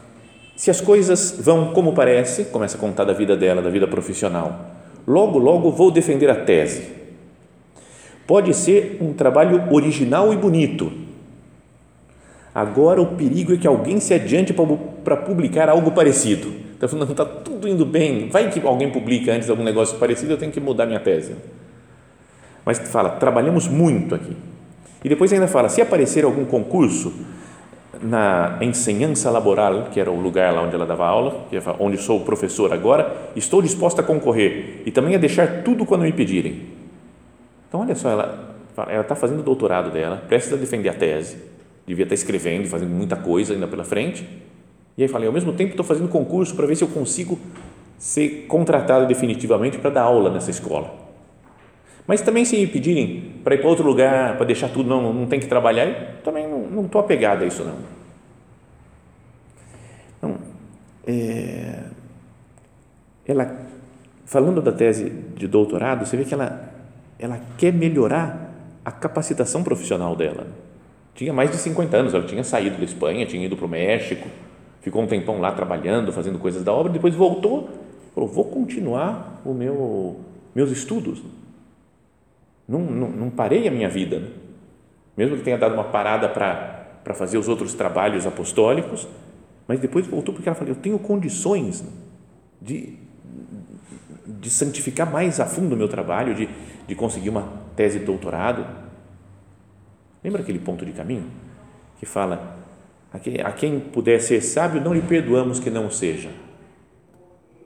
se 0.56 0.70
as 0.70 0.80
coisas 0.80 1.36
vão 1.38 1.72
como 1.72 1.94
parece, 1.94 2.46
começa 2.46 2.76
a 2.76 2.80
contar 2.80 3.04
da 3.04 3.12
vida 3.12 3.36
dela, 3.36 3.62
da 3.62 3.70
vida 3.70 3.86
profissional, 3.86 4.74
logo, 5.06 5.38
logo 5.38 5.70
vou 5.70 5.90
defender 5.90 6.30
a 6.30 6.44
tese. 6.44 6.96
Pode 8.26 8.52
ser 8.54 8.98
um 9.00 9.14
trabalho 9.14 9.72
original 9.72 10.32
e 10.32 10.36
bonito. 10.36 10.92
Agora 12.58 13.00
o 13.00 13.06
perigo 13.14 13.54
é 13.54 13.56
que 13.56 13.68
alguém 13.68 14.00
se 14.00 14.12
adiante 14.12 14.52
para 14.52 15.16
publicar 15.16 15.68
algo 15.68 15.92
parecido. 15.92 16.52
Está 16.74 16.88
falando, 16.88 17.08
está 17.08 17.24
tudo 17.24 17.68
indo 17.68 17.86
bem. 17.86 18.28
Vai 18.30 18.50
que 18.50 18.60
alguém 18.66 18.90
publica 18.90 19.32
antes 19.32 19.48
algum 19.48 19.62
negócio 19.62 19.96
parecido, 19.96 20.32
eu 20.32 20.36
tenho 20.36 20.50
que 20.50 20.58
mudar 20.58 20.84
minha 20.84 20.98
tese. 20.98 21.36
Mas 22.64 22.80
fala, 22.80 23.10
trabalhamos 23.10 23.68
muito 23.68 24.12
aqui 24.12 24.36
e 25.04 25.08
depois 25.08 25.32
ainda 25.32 25.46
fala: 25.46 25.68
se 25.68 25.80
aparecer 25.80 26.24
algum 26.24 26.44
concurso 26.44 27.12
na 28.02 28.58
ensinança 28.60 29.30
laboral, 29.30 29.90
que 29.92 30.00
era 30.00 30.10
o 30.10 30.20
lugar 30.20 30.52
lá 30.52 30.62
onde 30.62 30.74
ela 30.74 30.84
dava 30.84 31.06
aula, 31.06 31.46
é 31.52 31.58
onde 31.78 31.96
sou 31.96 32.24
professor 32.24 32.72
agora, 32.72 33.30
estou 33.36 33.62
disposta 33.62 34.02
a 34.02 34.04
concorrer 34.04 34.82
e 34.84 34.90
também 34.90 35.14
a 35.14 35.18
deixar 35.18 35.62
tudo 35.62 35.86
quando 35.86 36.02
me 36.02 36.12
pedirem. 36.12 36.66
Então, 37.68 37.82
olha 37.82 37.94
só, 37.94 38.10
ela 38.10 39.00
está 39.00 39.14
fazendo 39.14 39.38
o 39.38 39.44
doutorado 39.44 39.92
dela, 39.92 40.24
precisa 40.26 40.56
defender 40.56 40.88
a 40.88 40.94
tese, 40.94 41.36
devia 41.88 42.04
estar 42.04 42.14
escrevendo, 42.14 42.68
fazendo 42.68 42.90
muita 42.90 43.16
coisa 43.16 43.54
ainda 43.54 43.66
pela 43.66 43.82
frente. 43.82 44.28
E 44.96 45.02
aí 45.02 45.08
falei, 45.08 45.26
ao 45.26 45.32
mesmo 45.32 45.54
tempo 45.54 45.70
estou 45.70 45.84
fazendo 45.84 46.08
concurso 46.08 46.54
para 46.54 46.66
ver 46.66 46.76
se 46.76 46.84
eu 46.84 46.88
consigo 46.88 47.38
ser 47.96 48.44
contratada 48.46 49.06
definitivamente 49.06 49.78
para 49.78 49.88
dar 49.88 50.02
aula 50.02 50.30
nessa 50.30 50.50
escola. 50.50 50.94
Mas 52.06 52.20
também 52.20 52.44
se 52.44 52.66
pedirem 52.66 53.40
para 53.42 53.54
ir 53.54 53.58
para 53.58 53.68
outro 53.68 53.86
lugar, 53.86 54.36
para 54.36 54.44
deixar 54.44 54.68
tudo, 54.68 54.88
não, 54.88 55.12
não 55.12 55.26
tem 55.26 55.40
que 55.40 55.46
trabalhar, 55.46 55.86
eu 55.86 56.22
também 56.22 56.46
não 56.46 56.84
estou 56.84 57.00
apegado 57.00 57.42
a 57.42 57.46
isso 57.46 57.64
não. 57.64 57.76
Então, 60.18 60.36
é, 61.06 61.84
ela, 63.26 63.56
falando 64.26 64.60
da 64.60 64.72
tese 64.72 65.10
de 65.34 65.46
doutorado, 65.46 66.04
você 66.04 66.16
vê 66.18 66.24
que 66.24 66.34
ela, 66.34 66.70
ela 67.18 67.40
quer 67.56 67.72
melhorar 67.72 68.52
a 68.84 68.90
capacitação 68.90 69.62
profissional 69.62 70.14
dela. 70.14 70.46
Tinha 71.18 71.32
mais 71.32 71.50
de 71.50 71.56
50 71.56 71.96
anos, 71.96 72.14
ela 72.14 72.24
tinha 72.24 72.44
saído 72.44 72.78
da 72.78 72.84
Espanha, 72.84 73.26
tinha 73.26 73.44
ido 73.44 73.56
para 73.56 73.66
o 73.66 73.68
México, 73.68 74.28
ficou 74.80 75.02
um 75.02 75.06
tempão 75.08 75.40
lá 75.40 75.50
trabalhando, 75.50 76.12
fazendo 76.12 76.38
coisas 76.38 76.62
da 76.62 76.72
obra, 76.72 76.92
depois 76.92 77.12
voltou, 77.12 77.68
falou, 78.14 78.30
vou 78.30 78.44
continuar 78.44 79.42
o 79.44 79.52
meu, 79.52 80.20
meus 80.54 80.70
estudos 80.70 81.20
não, 82.68 82.80
não, 82.82 83.08
não 83.08 83.30
parei 83.30 83.66
a 83.66 83.70
minha 83.70 83.88
vida, 83.88 84.20
né? 84.20 84.28
mesmo 85.16 85.36
que 85.36 85.42
tenha 85.42 85.56
dado 85.56 85.74
uma 85.74 85.84
parada 85.84 86.28
para 86.28 87.14
fazer 87.14 87.38
os 87.38 87.48
outros 87.48 87.72
trabalhos 87.74 88.26
apostólicos, 88.26 89.08
mas 89.66 89.80
depois 89.80 90.06
voltou 90.06 90.34
porque 90.34 90.48
ela 90.48 90.54
falou: 90.54 90.74
eu 90.74 90.80
tenho 90.80 90.98
condições 90.98 91.82
de, 92.60 92.96
de 94.24 94.50
santificar 94.50 95.10
mais 95.10 95.40
a 95.40 95.46
fundo 95.46 95.74
o 95.74 95.78
meu 95.78 95.88
trabalho, 95.88 96.34
de, 96.34 96.48
de 96.86 96.94
conseguir 96.94 97.30
uma 97.30 97.50
tese 97.74 97.98
de 97.98 98.04
doutorado. 98.04 98.87
Lembra 100.22 100.42
aquele 100.42 100.58
ponto 100.58 100.84
de 100.84 100.92
caminho 100.92 101.26
que 101.98 102.06
fala: 102.06 102.58
a 103.12 103.52
quem, 103.52 103.80
puder 103.80 104.20
ser 104.20 104.40
sábio, 104.40 104.80
não 104.80 104.92
lhe 104.92 105.02
perdoamos 105.02 105.58
que 105.58 105.70
não 105.70 105.90
seja. 105.90 106.30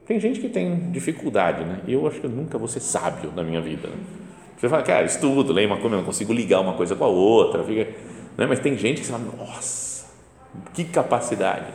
Tem 0.07 0.19
gente 0.21 0.41
que 0.41 0.49
tem 0.49 0.91
dificuldade, 0.91 1.65
né? 1.65 1.81
Eu 1.87 2.07
acho 2.07 2.21
que 2.21 2.27
eu 2.27 2.31
nunca 2.31 2.59
vou 2.59 2.69
ser 2.69 2.81
sábio 2.81 3.33
na 3.35 3.43
minha 3.43 3.61
vida. 3.61 3.89
Né? 3.89 3.97
Você 4.57 4.69
fala, 4.69 4.83
cara, 4.83 5.05
estudo, 5.05 5.53
leio 5.53 5.69
uma 5.69 5.79
coisa, 5.79 5.97
não 5.97 6.05
consigo 6.05 6.33
ligar 6.33 6.61
uma 6.61 6.75
coisa 6.75 6.95
com 6.95 7.05
a 7.05 7.09
outra, 7.09 7.65
fica, 7.65 7.91
né? 8.37 8.47
mas 8.47 8.61
tem 8.61 8.77
gente 8.77 9.01
que 9.01 9.07
fala, 9.07 9.25
nossa, 9.37 10.07
que 10.75 10.85
capacidade. 10.85 11.67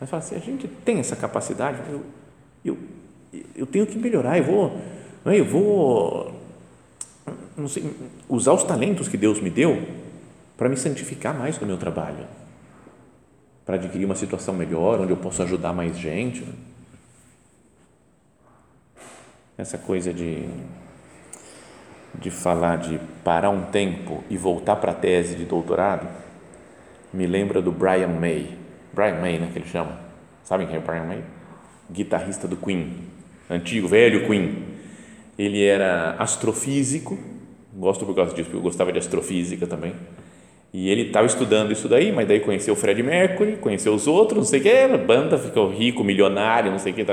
Mas 0.00 0.08
fala 0.08 0.22
assim, 0.22 0.34
a 0.34 0.40
gente 0.40 0.66
tem 0.66 0.98
essa 0.98 1.14
capacidade, 1.14 1.78
eu, 1.88 2.02
eu, 2.64 2.78
eu 3.54 3.66
tenho 3.66 3.86
que 3.86 3.98
melhorar, 3.98 4.38
eu 4.38 4.44
vou, 4.44 4.80
não 5.24 5.32
é? 5.32 5.38
eu 5.38 5.44
vou 5.44 6.39
sei, 7.68 7.90
usar 8.28 8.52
os 8.52 8.64
talentos 8.64 9.08
que 9.08 9.16
Deus 9.16 9.40
me 9.40 9.50
deu 9.50 9.86
para 10.56 10.68
me 10.68 10.76
santificar 10.76 11.34
mais 11.34 11.58
no 11.58 11.66
meu 11.66 11.76
trabalho, 11.76 12.26
para 13.64 13.76
adquirir 13.76 14.04
uma 14.04 14.14
situação 14.14 14.54
melhor, 14.54 15.00
onde 15.00 15.12
eu 15.12 15.16
posso 15.16 15.42
ajudar 15.42 15.72
mais 15.72 15.98
gente. 15.98 16.44
Essa 19.56 19.78
coisa 19.78 20.12
de 20.12 20.48
de 22.14 22.30
falar 22.30 22.76
de 22.76 23.00
parar 23.22 23.50
um 23.50 23.62
tempo 23.62 24.24
e 24.28 24.36
voltar 24.36 24.76
para 24.76 24.92
a 24.92 24.94
tese 24.94 25.36
de 25.36 25.44
doutorado, 25.44 26.06
me 27.12 27.26
lembra 27.26 27.62
do 27.62 27.70
Brian 27.70 28.08
May. 28.08 28.56
Brian 28.92 29.20
May, 29.20 29.38
né, 29.38 29.48
que 29.52 29.58
ele 29.58 29.68
chama. 29.68 29.98
Sabem 30.44 30.66
quem 30.66 30.76
é 30.76 30.80
Brian 30.80 31.04
May? 31.04 31.22
Guitarrista 31.90 32.46
do 32.48 32.56
Queen, 32.56 33.04
antigo, 33.48 33.88
velho 33.88 34.26
Queen. 34.26 34.64
Ele 35.38 35.64
era 35.64 36.16
astrofísico, 36.18 37.18
gosto 37.74 38.04
por 38.04 38.14
causa 38.14 38.34
disso, 38.34 38.44
porque 38.44 38.58
eu 38.58 38.62
gostava 38.62 38.92
de 38.92 38.98
astrofísica 38.98 39.66
também. 39.66 39.92
E 40.72 40.88
ele 40.88 41.02
estava 41.02 41.26
estudando 41.26 41.72
isso 41.72 41.88
daí, 41.88 42.12
mas 42.12 42.28
daí 42.28 42.40
conheceu 42.40 42.74
o 42.74 42.76
Fred 42.76 43.02
Mercury, 43.02 43.56
conheceu 43.56 43.92
os 43.92 44.06
outros, 44.06 44.38
não 44.38 44.44
sei 44.44 44.60
o 44.60 44.62
que, 44.62 44.70
a 44.70 44.96
banda 44.96 45.36
ficou 45.36 45.68
rico, 45.68 46.04
milionário, 46.04 46.70
não 46.70 46.78
sei 46.78 46.92
o 46.92 46.94
que, 46.94 47.04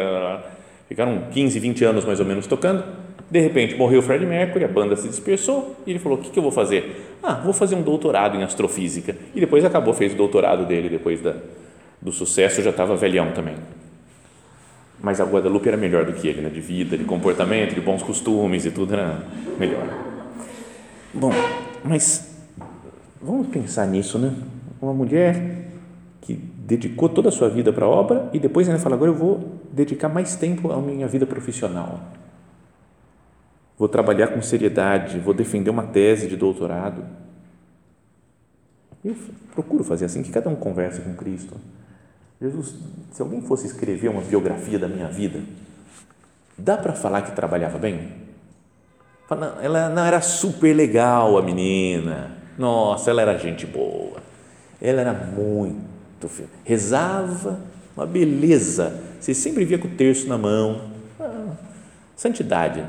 ficaram 0.87 1.23
15, 1.31 1.59
20 1.59 1.85
anos 1.85 2.05
mais 2.05 2.19
ou 2.19 2.25
menos 2.25 2.45
tocando 2.45 2.83
De 3.29 3.39
repente 3.39 3.75
morreu 3.75 3.99
o 3.99 4.01
Fred 4.03 4.25
Mercury, 4.25 4.63
a 4.63 4.67
banda 4.67 4.95
se 4.95 5.07
dispersou 5.07 5.75
e 5.87 5.89
ele 5.91 5.99
falou: 5.99 6.19
O 6.19 6.21
que, 6.21 6.29
que 6.29 6.37
eu 6.37 6.43
vou 6.43 6.51
fazer? 6.51 7.17
Ah, 7.21 7.33
vou 7.33 7.51
fazer 7.51 7.75
um 7.75 7.81
doutorado 7.81 8.37
em 8.37 8.43
astrofísica. 8.43 9.15
E 9.33 9.39
depois 9.39 9.65
acabou, 9.65 9.93
fez 9.93 10.13
o 10.13 10.15
doutorado 10.15 10.65
dele 10.65 10.87
depois 10.87 11.19
da, 11.19 11.35
do 12.01 12.11
sucesso, 12.11 12.61
já 12.61 12.69
estava 12.69 12.95
velhão 12.95 13.31
também. 13.31 13.55
Mas 15.01 15.19
a 15.19 15.25
Guadalupe 15.25 15.67
era 15.67 15.77
melhor 15.77 16.05
do 16.05 16.13
que 16.13 16.27
ele, 16.27 16.41
né? 16.41 16.49
de 16.49 16.61
vida, 16.61 16.97
de 16.97 17.03
comportamento, 17.03 17.75
de 17.75 17.81
bons 17.81 18.01
costumes 18.01 18.65
e 18.65 18.71
tudo 18.71 18.93
era 18.93 19.23
melhor. 19.59 20.06
Bom, 21.13 21.31
mas 21.83 22.35
vamos 23.21 23.47
pensar 23.47 23.87
nisso, 23.87 24.19
né? 24.19 24.33
Uma 24.81 24.93
mulher 24.93 25.67
que 26.21 26.33
dedicou 26.33 27.09
toda 27.09 27.29
a 27.29 27.31
sua 27.31 27.49
vida 27.49 27.71
para 27.73 27.85
a 27.85 27.89
obra 27.89 28.29
e 28.33 28.39
depois 28.39 28.67
ainda 28.67 28.79
fala: 28.79 28.95
agora 28.95 29.11
eu 29.11 29.15
vou 29.15 29.59
dedicar 29.71 30.09
mais 30.09 30.35
tempo 30.35 30.71
à 30.71 30.81
minha 30.81 31.07
vida 31.07 31.25
profissional 31.25 31.99
vou 33.77 33.87
trabalhar 33.87 34.29
com 34.29 34.41
seriedade, 34.41 35.19
vou 35.19 35.33
defender 35.33 35.69
uma 35.69 35.83
tese 35.83 36.27
de 36.27 36.35
doutorado. 36.35 37.05
Eu 39.05 39.15
procuro 39.53 39.83
fazer 39.83 40.05
assim, 40.05 40.23
que 40.23 40.31
cada 40.31 40.49
um 40.49 40.55
converse 40.55 40.99
com 41.01 41.13
Cristo. 41.13 41.55
Jesus, 42.41 42.75
se 43.11 43.21
alguém 43.21 43.41
fosse 43.41 43.67
escrever 43.67 44.09
uma 44.09 44.21
biografia 44.21 44.79
da 44.79 44.87
minha 44.87 45.07
vida, 45.07 45.41
dá 46.57 46.77
para 46.77 46.93
falar 46.93 47.21
que 47.21 47.31
trabalhava 47.31 47.77
bem? 47.77 48.26
Ela 49.29 49.89
não 49.89 50.05
era 50.05 50.21
super 50.21 50.73
legal, 50.73 51.37
a 51.37 51.41
menina. 51.41 52.31
Nossa, 52.57 53.11
ela 53.11 53.21
era 53.21 53.37
gente 53.37 53.65
boa. 53.65 54.17
Ela 54.81 55.01
era 55.01 55.13
muito. 55.13 56.29
Rezava, 56.63 57.59
uma 57.95 58.05
beleza. 58.05 59.01
Você 59.19 59.33
sempre 59.33 59.65
via 59.65 59.77
com 59.77 59.87
o 59.87 59.91
terço 59.91 60.27
na 60.27 60.37
mão. 60.37 60.91
Ah, 61.19 61.51
santidade. 62.15 62.83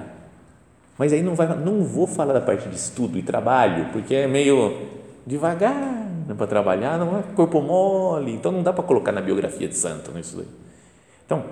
Mas 0.96 1.12
aí 1.12 1.22
não, 1.22 1.34
vai, 1.34 1.46
não 1.56 1.82
vou 1.82 2.06
falar 2.06 2.32
da 2.32 2.40
parte 2.40 2.68
de 2.68 2.76
estudo 2.76 3.18
e 3.18 3.22
trabalho, 3.22 3.86
porque 3.92 4.14
é 4.14 4.26
meio 4.26 4.88
devagar 5.26 5.74
né, 6.26 6.34
para 6.36 6.46
trabalhar, 6.46 6.98
não 6.98 7.18
é 7.18 7.22
corpo 7.34 7.60
mole, 7.60 8.32
então 8.32 8.50
não 8.50 8.62
dá 8.62 8.72
para 8.72 8.82
colocar 8.82 9.12
na 9.12 9.20
biografia 9.20 9.68
de 9.68 9.76
santo 9.76 10.10
né, 10.10 10.20
isso 10.20 10.36
daí. 10.36 10.48
Então, 11.24 11.44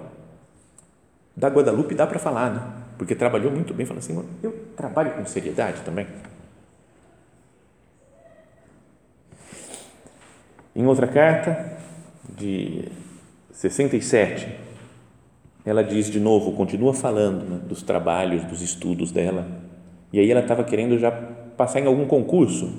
da 1.36 1.48
Guadalupe 1.48 1.94
dá 1.94 2.06
para 2.06 2.18
falar, 2.18 2.50
né? 2.50 2.62
Porque 2.98 3.14
trabalhou 3.14 3.50
muito 3.50 3.74
bem, 3.74 3.84
falando 3.84 4.02
assim, 4.02 4.24
eu 4.42 4.52
trabalho 4.76 5.12
com 5.12 5.26
seriedade 5.26 5.82
também. 5.82 6.06
Em 10.74 10.84
outra 10.86 11.06
carta, 11.06 11.76
de 12.36 12.84
67, 13.52 14.46
ela 15.64 15.82
diz 15.82 16.10
de 16.10 16.20
novo, 16.20 16.52
continua 16.52 16.92
falando 16.92 17.44
né, 17.44 17.60
dos 17.66 17.82
trabalhos, 17.82 18.44
dos 18.44 18.60
estudos 18.60 19.10
dela. 19.10 19.46
E 20.12 20.20
aí 20.20 20.30
ela 20.30 20.40
estava 20.40 20.62
querendo 20.62 20.98
já 20.98 21.10
passar 21.10 21.80
em 21.80 21.86
algum 21.86 22.06
concurso 22.06 22.72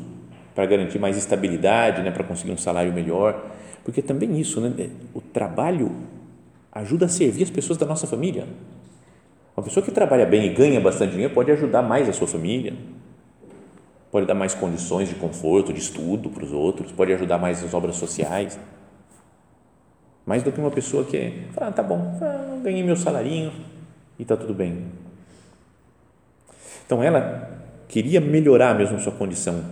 para 0.53 0.65
garantir 0.65 0.99
mais 0.99 1.17
estabilidade, 1.17 2.01
né, 2.01 2.11
para 2.11 2.23
conseguir 2.23 2.51
um 2.51 2.57
salário 2.57 2.93
melhor. 2.93 3.51
Porque 3.83 4.01
também 4.01 4.39
isso, 4.39 4.61
né, 4.61 4.89
o 5.13 5.21
trabalho 5.21 5.91
ajuda 6.71 7.05
a 7.05 7.09
servir 7.09 7.43
as 7.43 7.49
pessoas 7.49 7.77
da 7.77 7.85
nossa 7.85 8.05
família. 8.05 8.47
Uma 9.57 9.63
pessoa 9.63 9.83
que 9.83 9.91
trabalha 9.91 10.25
bem 10.25 10.45
e 10.45 10.49
ganha 10.53 10.79
bastante 10.79 11.11
dinheiro 11.11 11.33
pode 11.33 11.51
ajudar 11.51 11.81
mais 11.81 12.07
a 12.07 12.13
sua 12.13 12.27
família, 12.27 12.73
pode 14.11 14.27
dar 14.27 14.35
mais 14.35 14.53
condições 14.53 15.09
de 15.09 15.15
conforto, 15.15 15.73
de 15.73 15.79
estudo 15.79 16.29
para 16.29 16.45
os 16.45 16.53
outros, 16.53 16.91
pode 16.91 17.11
ajudar 17.11 17.39
mais 17.39 17.63
as 17.63 17.73
obras 17.73 17.95
sociais 17.95 18.57
mais 20.27 20.43
do 20.43 20.51
que 20.51 20.59
uma 20.59 20.69
pessoa 20.69 21.05
que 21.05 21.45
fala, 21.53 21.69
ah, 21.69 21.71
tá 21.71 21.81
bom, 21.81 22.19
ganhei 22.61 22.83
meu 22.83 22.97
salarinho 22.97 23.53
e 24.19 24.25
tá 24.25 24.35
tudo 24.35 24.53
bem. 24.53 24.83
Então 26.85 27.01
ela 27.01 27.63
queria 27.87 28.19
melhorar 28.19 28.75
mesmo 28.75 28.99
sua 28.99 29.13
condição 29.13 29.63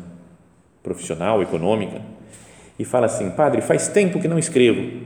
profissional, 0.81 1.41
econômica, 1.41 2.01
e 2.79 2.85
fala 2.85 3.07
assim: 3.07 3.31
Padre, 3.31 3.61
faz 3.61 3.89
tempo 3.89 4.19
que 4.21 4.29
não 4.29 4.39
escrevo, 4.39 5.01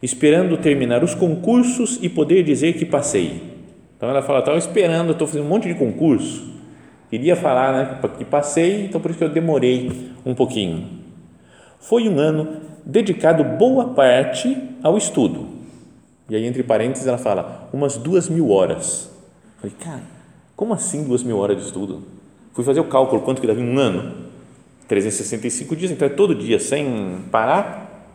esperando 0.00 0.56
terminar 0.56 1.02
os 1.02 1.16
concursos 1.16 1.98
e 2.00 2.08
poder 2.08 2.44
dizer 2.44 2.74
que 2.74 2.86
passei. 2.86 3.55
Então 3.96 4.08
ela 4.08 4.22
fala: 4.22 4.40
estava 4.40 4.58
esperando, 4.58 5.12
estou 5.12 5.26
fazendo 5.26 5.44
um 5.44 5.48
monte 5.48 5.68
de 5.68 5.74
concurso, 5.74 6.48
queria 7.10 7.36
falar 7.36 7.72
né, 7.72 8.00
que 8.16 8.24
passei, 8.24 8.86
então 8.86 9.00
por 9.00 9.10
isso 9.10 9.18
que 9.18 9.24
eu 9.24 9.30
demorei 9.30 10.12
um 10.24 10.34
pouquinho. 10.34 10.88
Foi 11.80 12.08
um 12.08 12.18
ano 12.18 12.60
dedicado 12.84 13.44
boa 13.44 13.88
parte 13.94 14.56
ao 14.82 14.96
estudo. 14.96 15.56
E 16.28 16.34
aí, 16.34 16.44
entre 16.44 16.62
parênteses, 16.62 17.06
ela 17.06 17.18
fala, 17.18 17.68
umas 17.72 17.96
duas 17.96 18.28
mil 18.28 18.50
horas. 18.50 19.08
Eu 19.62 19.70
falei, 19.70 19.76
cara, 19.78 20.02
como 20.56 20.74
assim 20.74 21.04
duas 21.04 21.22
mil 21.22 21.38
horas 21.38 21.56
de 21.56 21.64
estudo? 21.64 22.02
Fui 22.52 22.64
fazer 22.64 22.80
o 22.80 22.84
cálculo, 22.84 23.22
quanto 23.22 23.40
que 23.40 23.46
dava 23.46 23.60
em 23.60 23.68
um 23.68 23.78
ano? 23.78 24.26
365 24.88 25.76
dias, 25.76 25.90
então 25.90 26.06
é 26.06 26.08
todo 26.10 26.34
dia, 26.34 26.58
sem 26.58 27.24
parar, 27.30 28.08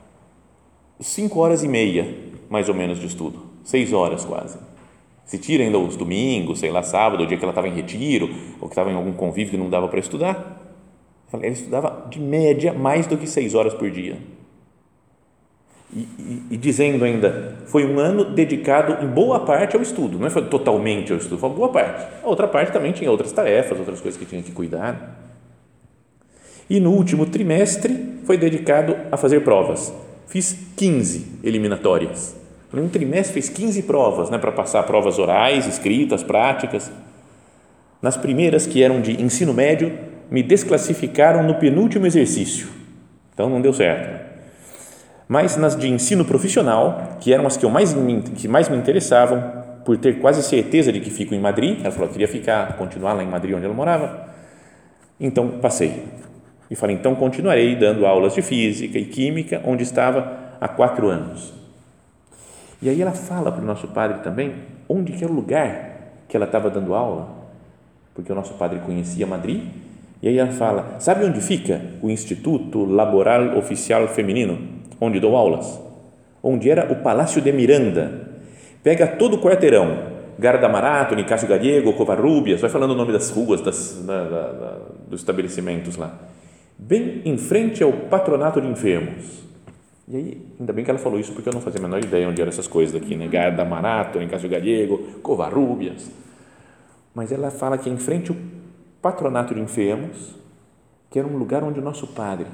cinco 1.00 1.40
horas 1.40 1.64
e 1.64 1.68
meia, 1.68 2.08
mais 2.50 2.68
ou 2.68 2.76
menos, 2.76 3.00
de 3.00 3.08
estudo. 3.08 3.40
Seis 3.64 3.94
horas 3.94 4.26
quase. 4.26 4.58
Se 5.32 5.38
tira 5.38 5.64
ainda 5.64 5.80
os 5.80 5.96
domingos, 5.96 6.60
sei 6.60 6.72
lá, 6.72 6.84
sábado, 6.84 7.24
o 7.24 7.26
dia 7.26 7.38
que 7.38 7.44
ela 7.46 7.54
estava 7.54 7.66
em 7.66 7.74
retiro, 7.74 8.30
ou 8.60 8.68
que 8.68 8.74
estava 8.74 8.92
em 8.92 8.96
algum 8.96 9.14
convívio 9.14 9.52
que 9.52 9.58
não 9.58 9.70
dava 9.70 9.88
para 9.88 9.98
estudar. 9.98 10.62
Ela 11.32 11.48
estudava, 11.48 12.06
de 12.10 12.20
média, 12.20 12.74
mais 12.74 13.08
do 13.08 13.16
que 13.16 13.26
seis 13.26 13.56
horas 13.56 13.74
por 13.74 13.90
dia. 13.90 14.18
E, 15.96 16.00
e, 16.00 16.44
e, 16.52 16.58
dizendo 16.58 17.06
ainda, 17.06 17.60
foi 17.68 17.86
um 17.86 17.98
ano 17.98 18.26
dedicado 18.26 19.06
em 19.06 19.08
boa 19.08 19.40
parte 19.40 19.74
ao 19.78 19.82
estudo, 19.82 20.20
não 20.20 20.28
é 20.28 20.30
foi 20.30 20.44
totalmente 20.50 21.14
ao 21.14 21.18
estudo, 21.18 21.38
foi 21.38 21.50
boa 21.50 21.70
parte. 21.70 22.06
A 22.22 22.28
outra 22.28 22.46
parte 22.46 22.74
também 22.74 22.92
tinha 22.92 23.10
outras 23.10 23.32
tarefas, 23.32 23.80
outras 23.80 24.02
coisas 24.02 24.20
que 24.20 24.26
tinha 24.26 24.44
que 24.44 24.52
cuidar. 24.52 25.18
E 26.70 26.78
no 26.82 26.92
último 26.92 27.26
trimestre 27.26 28.20
foi 28.26 28.38
dedicado 28.38 28.98
a 29.10 29.16
fazer 29.16 29.46
provas. 29.46 29.94
Fiz 30.28 30.58
15 30.76 31.40
eliminatórias. 31.42 32.41
No 32.74 32.88
trimestre 32.90 33.34
fez 33.34 33.50
15 33.50 33.84
provas, 33.84 34.30
né, 34.30 34.38
para 34.38 34.52
passar 34.52 34.84
provas 34.84 35.20
orais, 35.20 35.68
escritas, 35.68 36.24
práticas. 36.24 36.92
Nas 38.02 38.16
primeiras, 38.16 38.66
que 38.66 38.82
eram 38.82 39.02
de 39.02 39.22
ensino 39.22 39.54
médio, 39.54 39.98
me 40.30 40.42
desclassificaram 40.42 41.44
no 41.44 41.56
penúltimo 41.56 42.06
exercício. 42.06 42.70
Então 43.34 43.50
não 43.50 43.62
deu 43.62 43.74
certo 43.74 44.32
mas 45.32 45.56
nas 45.56 45.78
de 45.78 45.88
ensino 45.88 46.26
profissional, 46.26 47.16
que 47.22 47.34
eram 47.34 47.48
as 47.48 47.56
que, 47.56 47.64
eu 47.64 47.70
mais, 47.70 47.96
que 48.36 48.50
mais 48.50 48.68
me 48.68 48.76
interessavam, 48.76 49.42
por 49.86 49.96
ter 49.96 50.20
quase 50.20 50.44
certeza 50.44 50.92
de 50.92 51.00
que 51.00 51.10
fico 51.10 51.34
em 51.34 51.40
Madrid, 51.40 51.80
ela 51.80 51.90
falou 51.90 52.10
que 52.10 52.16
queria 52.16 52.28
ficar, 52.28 52.76
continuar 52.76 53.14
lá 53.14 53.24
em 53.24 53.28
Madrid, 53.28 53.56
onde 53.56 53.64
ela 53.64 53.74
morava, 53.74 54.28
então 55.18 55.48
passei. 55.62 56.04
E 56.70 56.76
falei, 56.76 56.98
então 56.98 57.16
continuarei 57.16 57.78
dando 57.78 58.06
aulas 58.06 58.34
de 58.34 58.42
física 58.42 59.00
e 59.00 59.06
química, 59.06 59.62
onde 59.64 59.84
estava 59.84 60.38
há 60.60 60.68
quatro 60.68 61.08
anos. 61.08 61.54
E 62.82 62.90
aí 62.90 63.02
ela 63.02 63.12
fala 63.12 63.52
para 63.52 63.62
o 63.62 63.66
nosso 63.66 63.88
padre 63.90 64.20
também 64.20 64.56
onde 64.90 65.14
que 65.14 65.24
é 65.24 65.28
o 65.28 65.32
lugar 65.32 65.92
que 66.28 66.36
ela 66.36 66.46
estava 66.46 66.70
dando 66.70 66.94
aula, 66.94 67.30
porque 68.14 68.32
o 68.32 68.36
nosso 68.36 68.54
padre 68.56 68.80
conhecia 68.80 69.28
Madrid, 69.28 69.64
e 70.22 70.28
aí 70.28 70.38
ela 70.38 70.52
fala, 70.52 70.96
sabe 71.00 71.26
onde 71.26 71.42
fica 71.42 71.82
o 72.02 72.10
Instituto 72.10 72.86
Laboral 72.86 73.58
Oficial 73.58 74.08
Feminino? 74.08 74.82
onde 75.02 75.20
dou 75.20 75.36
aulas, 75.36 75.82
onde 76.44 76.70
era 76.70 76.94
o 76.94 76.98
Palácio 76.98 77.42
de 77.42 77.52
Miranda. 77.52 78.30
Pega 78.84 79.08
todo 79.08 79.38
o 79.38 79.42
quarteirão, 79.42 80.12
Garda 80.38 80.70
Marato, 80.70 81.16
Nicásio 81.16 81.48
Gallego, 81.48 81.94
Covarrubias, 81.94 82.62
vai 82.62 82.70
falando 82.70 82.92
o 82.92 82.96
nome 82.96 83.12
das 83.12 83.32
ruas, 83.32 83.62
das, 83.62 84.04
da, 84.06 84.24
da, 84.24 84.52
da, 84.52 84.78
dos 85.08 85.22
estabelecimentos 85.22 85.98
lá. 85.98 86.20
Bem 86.78 87.24
em 87.26 87.38
frente 87.38 87.84
ao 87.84 87.92
patronato 87.92 88.62
de 88.62 88.68
enfermos. 88.68 89.51
E 90.12 90.18
aí, 90.18 90.46
ainda 90.60 90.74
bem 90.74 90.84
que 90.84 90.92
ela 90.92 91.00
falou 91.00 91.18
isso, 91.18 91.32
porque 91.32 91.48
eu 91.48 91.54
não 91.54 91.62
fazia 91.62 91.80
a 91.80 91.84
menor 91.84 92.04
ideia 92.04 92.28
onde 92.28 92.42
eram 92.42 92.50
essas 92.50 92.68
coisas 92.68 92.94
daqui, 92.94 93.16
né? 93.16 93.30
Garda 93.30 93.64
Marato, 93.64 94.20
Nicásio 94.20 94.50
Gallego, 94.50 94.98
Covarrubias. 95.24 96.12
Mas 97.16 97.32
ela 97.32 97.50
fala 97.50 97.78
que 97.78 97.90
é 97.90 97.94
em 97.94 97.98
frente 97.98 98.30
ao 98.30 98.36
patronato 99.02 99.56
de 99.56 99.62
enfermos, 99.62 100.36
que 101.10 101.18
era 101.18 101.26
um 101.26 101.38
lugar 101.38 101.64
onde 101.64 101.80
o 101.80 101.82
nosso 101.82 102.08
padre, 102.08 102.48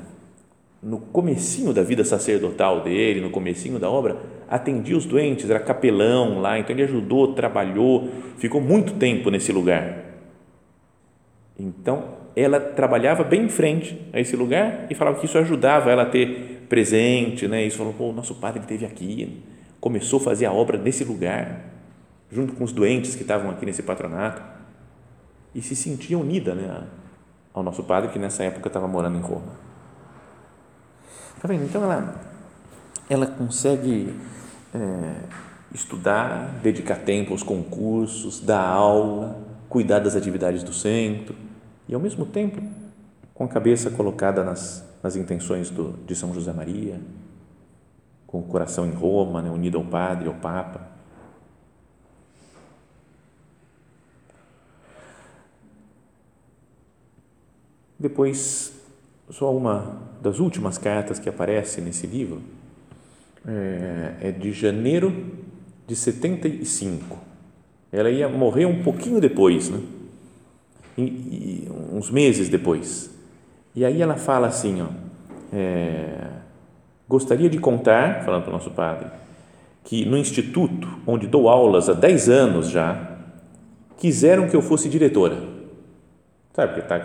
no 0.84 1.00
comecinho 1.00 1.74
da 1.74 1.82
vida 1.82 2.04
sacerdotal 2.04 2.84
dele, 2.84 3.22
no 3.22 3.32
comecinho 3.32 3.80
da 3.80 3.90
obra, 3.90 4.18
atendia 4.48 4.96
os 4.96 5.08
doentes, 5.08 5.50
era 5.50 5.60
capelão 5.60 6.40
lá, 6.40 6.60
então 6.60 6.76
ele 6.76 6.84
ajudou, 6.84 7.34
trabalhou, 7.34 8.08
ficou 8.38 8.62
muito 8.62 8.94
tempo 8.94 9.32
nesse 9.32 9.52
lugar. 9.52 10.04
Então, 11.58 12.18
ela 12.36 12.60
trabalhava 12.60 13.24
bem 13.24 13.46
em 13.46 13.50
frente 13.50 14.00
a 14.14 14.20
esse 14.20 14.36
lugar 14.36 14.86
e 14.92 14.94
falava 14.94 15.18
que 15.18 15.26
isso 15.26 15.40
ajudava 15.40 15.90
ela 15.90 16.04
a 16.04 16.06
ter 16.06 16.57
presente, 16.68 17.48
né? 17.48 17.64
Isso 17.64 17.78
falou, 17.78 17.94
pô, 17.94 18.10
o 18.10 18.14
nosso 18.14 18.36
padre 18.36 18.62
esteve 18.62 18.86
aqui, 18.86 19.44
começou 19.80 20.20
a 20.20 20.24
fazer 20.24 20.46
a 20.46 20.52
obra 20.52 20.78
nesse 20.78 21.04
lugar, 21.04 21.66
junto 22.32 22.54
com 22.54 22.64
os 22.64 22.72
doentes 22.72 23.16
que 23.16 23.22
estavam 23.22 23.50
aqui 23.50 23.66
nesse 23.66 23.84
patronato, 23.84 24.42
e 25.56 25.62
se 25.62 25.76
sentia 25.76 26.18
unida, 26.18 26.54
né, 26.54 26.84
ao 27.54 27.64
nosso 27.64 27.84
padre 27.84 28.12
que 28.12 28.20
nessa 28.20 28.44
época 28.44 28.68
estava 28.68 28.88
morando 28.88 29.18
em 29.18 29.22
Roma. 29.22 29.68
Tá 31.42 31.48
vendo? 31.48 31.64
Então 31.64 31.84
ela, 31.84 32.22
ela 33.10 33.28
consegue 33.28 34.14
é, 34.74 35.14
estudar, 35.74 36.60
dedicar 36.62 36.98
tempo 36.98 37.32
aos 37.32 37.44
concursos, 37.44 38.40
dar 38.40 38.64
aula, 38.64 39.38
cuidar 39.70 40.00
das 40.00 40.16
atividades 40.16 40.64
do 40.64 40.74
centro 40.74 41.36
e, 41.88 41.94
ao 41.94 42.00
mesmo 42.00 42.26
tempo, 42.26 42.62
com 43.34 43.44
a 43.44 43.48
cabeça 43.48 43.92
colocada 43.92 44.44
nas, 44.44 44.87
nas 45.02 45.16
intenções 45.16 45.70
do, 45.70 45.94
de 46.06 46.16
São 46.16 46.34
José 46.34 46.52
Maria, 46.54 47.00
com 48.26 48.40
o 48.40 48.44
coração 48.44 48.86
em 48.86 48.92
Roma, 48.92 49.42
né, 49.42 49.50
unido 49.50 49.78
ao 49.78 49.84
Padre, 49.86 50.28
ao 50.28 50.36
Papa. 50.36 50.88
Depois, 58.00 58.74
só 59.30 59.56
uma 59.56 60.02
das 60.22 60.40
últimas 60.40 60.78
cartas 60.78 61.20
que 61.20 61.28
aparece 61.28 61.82
nesse 61.82 62.06
livro 62.06 62.42
é, 63.46 64.16
é 64.22 64.32
de 64.32 64.52
janeiro 64.52 65.34
de 65.88 65.96
75. 65.96 67.18
Ela 67.92 68.12
ia 68.12 68.28
morrer 68.28 68.66
um 68.66 68.84
pouquinho 68.84 69.22
depois, 69.22 69.70
né? 69.70 69.82
E, 70.98 71.02
e, 71.02 71.68
uns 71.94 72.12
meses 72.12 72.50
depois. 72.50 73.17
E 73.78 73.86
aí 73.86 74.02
ela 74.02 74.16
fala 74.16 74.48
assim, 74.48 74.82
ó, 74.82 74.88
é, 75.54 76.30
gostaria 77.08 77.48
de 77.48 77.60
contar, 77.60 78.24
falando 78.26 78.42
para 78.42 78.50
o 78.50 78.54
nosso 78.54 78.72
padre, 78.72 79.06
que 79.84 80.04
no 80.04 80.18
instituto, 80.18 80.88
onde 81.06 81.28
dou 81.28 81.48
aulas 81.48 81.88
há 81.88 81.94
10 81.94 82.28
anos 82.28 82.72
já, 82.72 83.20
quiseram 83.96 84.48
que 84.48 84.56
eu 84.56 84.64
fosse 84.64 84.90
diretora. 84.90 85.38
Sabe, 86.54 86.74
porque 86.74 86.92
está 86.92 87.00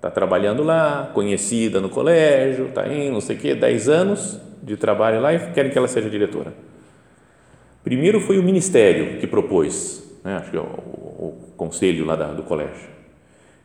tá 0.00 0.12
trabalhando 0.12 0.62
lá, 0.62 1.10
conhecida 1.12 1.80
no 1.80 1.88
colégio, 1.88 2.66
está 2.66 2.86
indo, 2.86 3.14
não 3.14 3.20
sei 3.20 3.34
o 3.34 3.40
quê, 3.40 3.56
10 3.56 3.88
anos 3.88 4.40
de 4.62 4.76
trabalho 4.76 5.20
lá 5.20 5.34
e 5.34 5.50
querem 5.50 5.72
que 5.72 5.76
ela 5.76 5.88
seja 5.88 6.08
diretora. 6.08 6.54
Primeiro 7.82 8.20
foi 8.20 8.38
o 8.38 8.44
ministério 8.44 9.18
que 9.18 9.26
propôs, 9.26 10.08
né, 10.22 10.36
acho 10.36 10.52
que 10.52 10.56
é 10.56 10.60
o, 10.60 10.62
o, 10.62 11.52
conselho 11.56 12.04
lá 12.04 12.14
da, 12.14 12.28
do 12.28 12.44
colégio. 12.44 12.90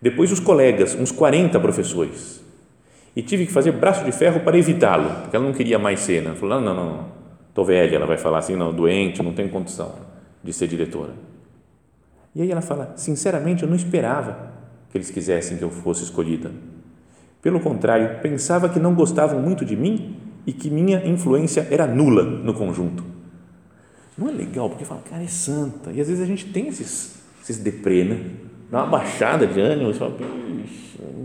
Depois 0.01 0.31
os 0.31 0.39
colegas, 0.39 0.95
uns 0.95 1.11
40 1.11 1.59
professores. 1.59 2.46
E 3.17 3.23
tive 3.23 3.47
que 3.47 3.51
fazer 3.51 3.71
braço 3.71 4.05
de 4.05 4.11
ferro 4.11 4.41
para 4.41 4.55
evitá-lo, 4.59 5.09
porque 5.21 5.35
ela 5.35 5.43
não 5.43 5.51
queria 5.51 5.79
mais 5.79 6.01
ser. 6.01 6.21
Né? 6.21 6.35
Falou: 6.35 6.61
não, 6.61 6.75
não, 6.75 6.85
não, 6.85 7.05
estou 7.49 7.65
velha. 7.65 7.95
Ela 7.95 8.05
vai 8.05 8.15
falar 8.15 8.37
assim: 8.37 8.55
não, 8.55 8.71
doente, 8.71 9.23
não 9.23 9.33
tenho 9.33 9.49
condição 9.49 9.91
de 10.43 10.53
ser 10.53 10.67
diretora. 10.67 11.13
E 12.35 12.43
aí 12.43 12.51
ela 12.51 12.61
fala: 12.61 12.93
sinceramente, 12.95 13.63
eu 13.63 13.69
não 13.69 13.75
esperava 13.75 14.53
que 14.91 14.97
eles 14.99 15.09
quisessem 15.09 15.57
que 15.57 15.63
eu 15.63 15.71
fosse 15.71 16.03
escolhida. 16.03 16.51
Pelo 17.41 17.59
contrário, 17.59 18.21
pensava 18.21 18.69
que 18.69 18.79
não 18.79 18.93
gostavam 18.93 19.41
muito 19.41 19.65
de 19.65 19.75
mim 19.75 20.15
e 20.45 20.53
que 20.53 20.69
minha 20.69 21.03
influência 21.03 21.67
era 21.71 21.87
nula 21.87 22.21
no 22.21 22.53
conjunto. 22.53 23.03
Não 24.15 24.29
é 24.29 24.31
legal, 24.31 24.69
porque 24.69 24.85
fala, 24.85 25.01
cara, 25.09 25.23
é 25.23 25.27
santa. 25.27 25.91
E 25.91 25.99
às 25.99 26.07
vezes 26.07 26.21
a 26.21 26.27
gente 26.27 26.45
tem 26.53 26.67
esses, 26.67 27.15
esses 27.41 27.57
deprê, 27.57 28.03
né? 28.03 28.23
Dá 28.69 28.83
uma 28.83 28.91
baixada 28.91 29.47
de 29.47 29.59
ânimo, 29.59 29.91
você 29.91 29.97
fala, 29.97 30.15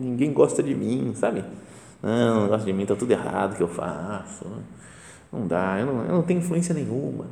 ninguém 0.00 0.32
gosta 0.32 0.62
de 0.62 0.74
mim, 0.74 1.12
sabe? 1.14 1.44
Não, 2.02 2.48
gosta 2.48 2.66
de 2.66 2.72
mim, 2.72 2.82
está 2.82 2.96
tudo 2.96 3.12
errado 3.12 3.56
que 3.56 3.62
eu 3.62 3.68
faço. 3.68 4.44
Não 5.32 5.46
dá, 5.46 5.78
eu 5.78 5.86
não, 5.86 6.04
eu 6.04 6.12
não 6.12 6.22
tenho 6.22 6.40
influência 6.40 6.74
nenhuma. 6.74 7.26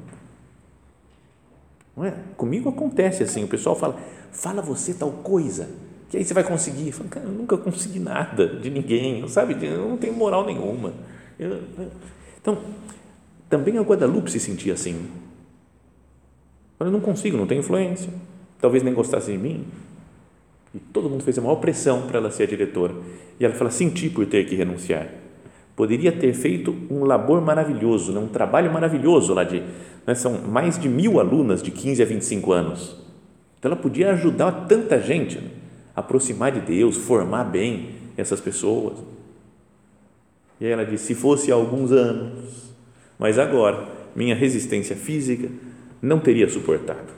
Não 1.97 2.05
é? 2.05 2.15
Comigo 2.37 2.69
acontece 2.69 3.23
assim, 3.23 3.45
o 3.45 3.49
pessoal 3.49 3.75
fala, 3.75 3.99
fala 4.31 4.63
você 4.63 4.95
tal 4.95 5.11
coisa, 5.11 5.69
que 6.09 6.17
aí 6.17 6.25
você 6.25 6.33
vai 6.33 6.45
conseguir. 6.45 6.93
Cara, 7.11 7.27
eu 7.27 7.33
nunca 7.33 7.59
consegui 7.59 7.99
nada 7.99 8.47
de 8.47 8.71
ninguém, 8.71 9.27
sabe? 9.29 9.57
Eu 9.67 9.89
não 9.89 9.97
tenho 9.97 10.15
moral 10.15 10.47
nenhuma. 10.47 10.95
Eu, 11.39 11.63
então, 12.41 12.59
também 13.49 13.77
a 13.77 13.83
Guadalupe 13.83 14.31
se 14.31 14.41
sentia 14.41 14.73
assim. 14.73 15.11
Eu 16.79 16.91
não 16.91 17.01
consigo, 17.01 17.37
não 17.37 17.47
tenho 17.47 17.61
influência. 17.61 18.11
Talvez 18.61 18.83
nem 18.83 18.95
gostasse 18.95 19.33
de 19.33 19.37
mim. 19.37 19.67
E 20.75 20.79
todo 20.79 21.09
mundo 21.09 21.25
fez 21.25 21.37
a 21.39 21.43
maior 21.43 21.57
pressão 21.57 22.03
para 22.03 22.19
ela 22.19 22.31
ser 22.31 22.45
a 22.45 22.47
diretora. 22.47 22.95
E 23.39 23.45
ela 23.45 23.55
fala: 23.55 23.71
senti 23.71 24.09
por 24.09 24.27
ter 24.27 24.47
que 24.47 24.55
renunciar. 24.55 25.09
Poderia 25.75 26.13
ter 26.13 26.33
feito 26.35 26.77
um 26.91 27.05
labor 27.05 27.41
maravilhoso, 27.41 28.13
né? 28.13 28.21
um 28.21 28.29
trabalho 28.29 28.73
maravilhoso 28.73 29.33
lá 29.33 29.45
de. 29.45 29.63
Né? 30.07 30.15
São 30.15 30.39
mais 30.43 30.79
de 30.79 30.89
mil 30.89 31.19
alunas 31.19 31.63
de 31.63 31.71
15 31.71 32.03
a 32.03 32.07
25 32.07 32.53
anos. 32.53 32.97
Então 33.59 33.73
ela 33.73 33.81
podia 33.81 34.13
ajudar 34.13 34.67
tanta 34.67 35.01
gente 35.01 35.39
né? 35.39 35.51
aproximar 35.95 36.53
de 36.53 36.61
Deus, 36.61 36.97
formar 36.97 37.45
bem 37.45 37.91
essas 38.17 38.41
pessoas. 38.41 38.99
E 40.61 40.67
aí 40.67 40.73
ela 40.73 40.85
disse: 40.85 41.07
se 41.07 41.15
fosse 41.15 41.51
há 41.51 41.55
alguns 41.55 41.91
anos, 41.91 42.75
mas 43.19 43.39
agora 43.39 43.89
minha 44.15 44.35
resistência 44.35 44.95
física 44.95 45.49
não 46.03 46.21
teria 46.21 46.49
suportado, 46.49 47.13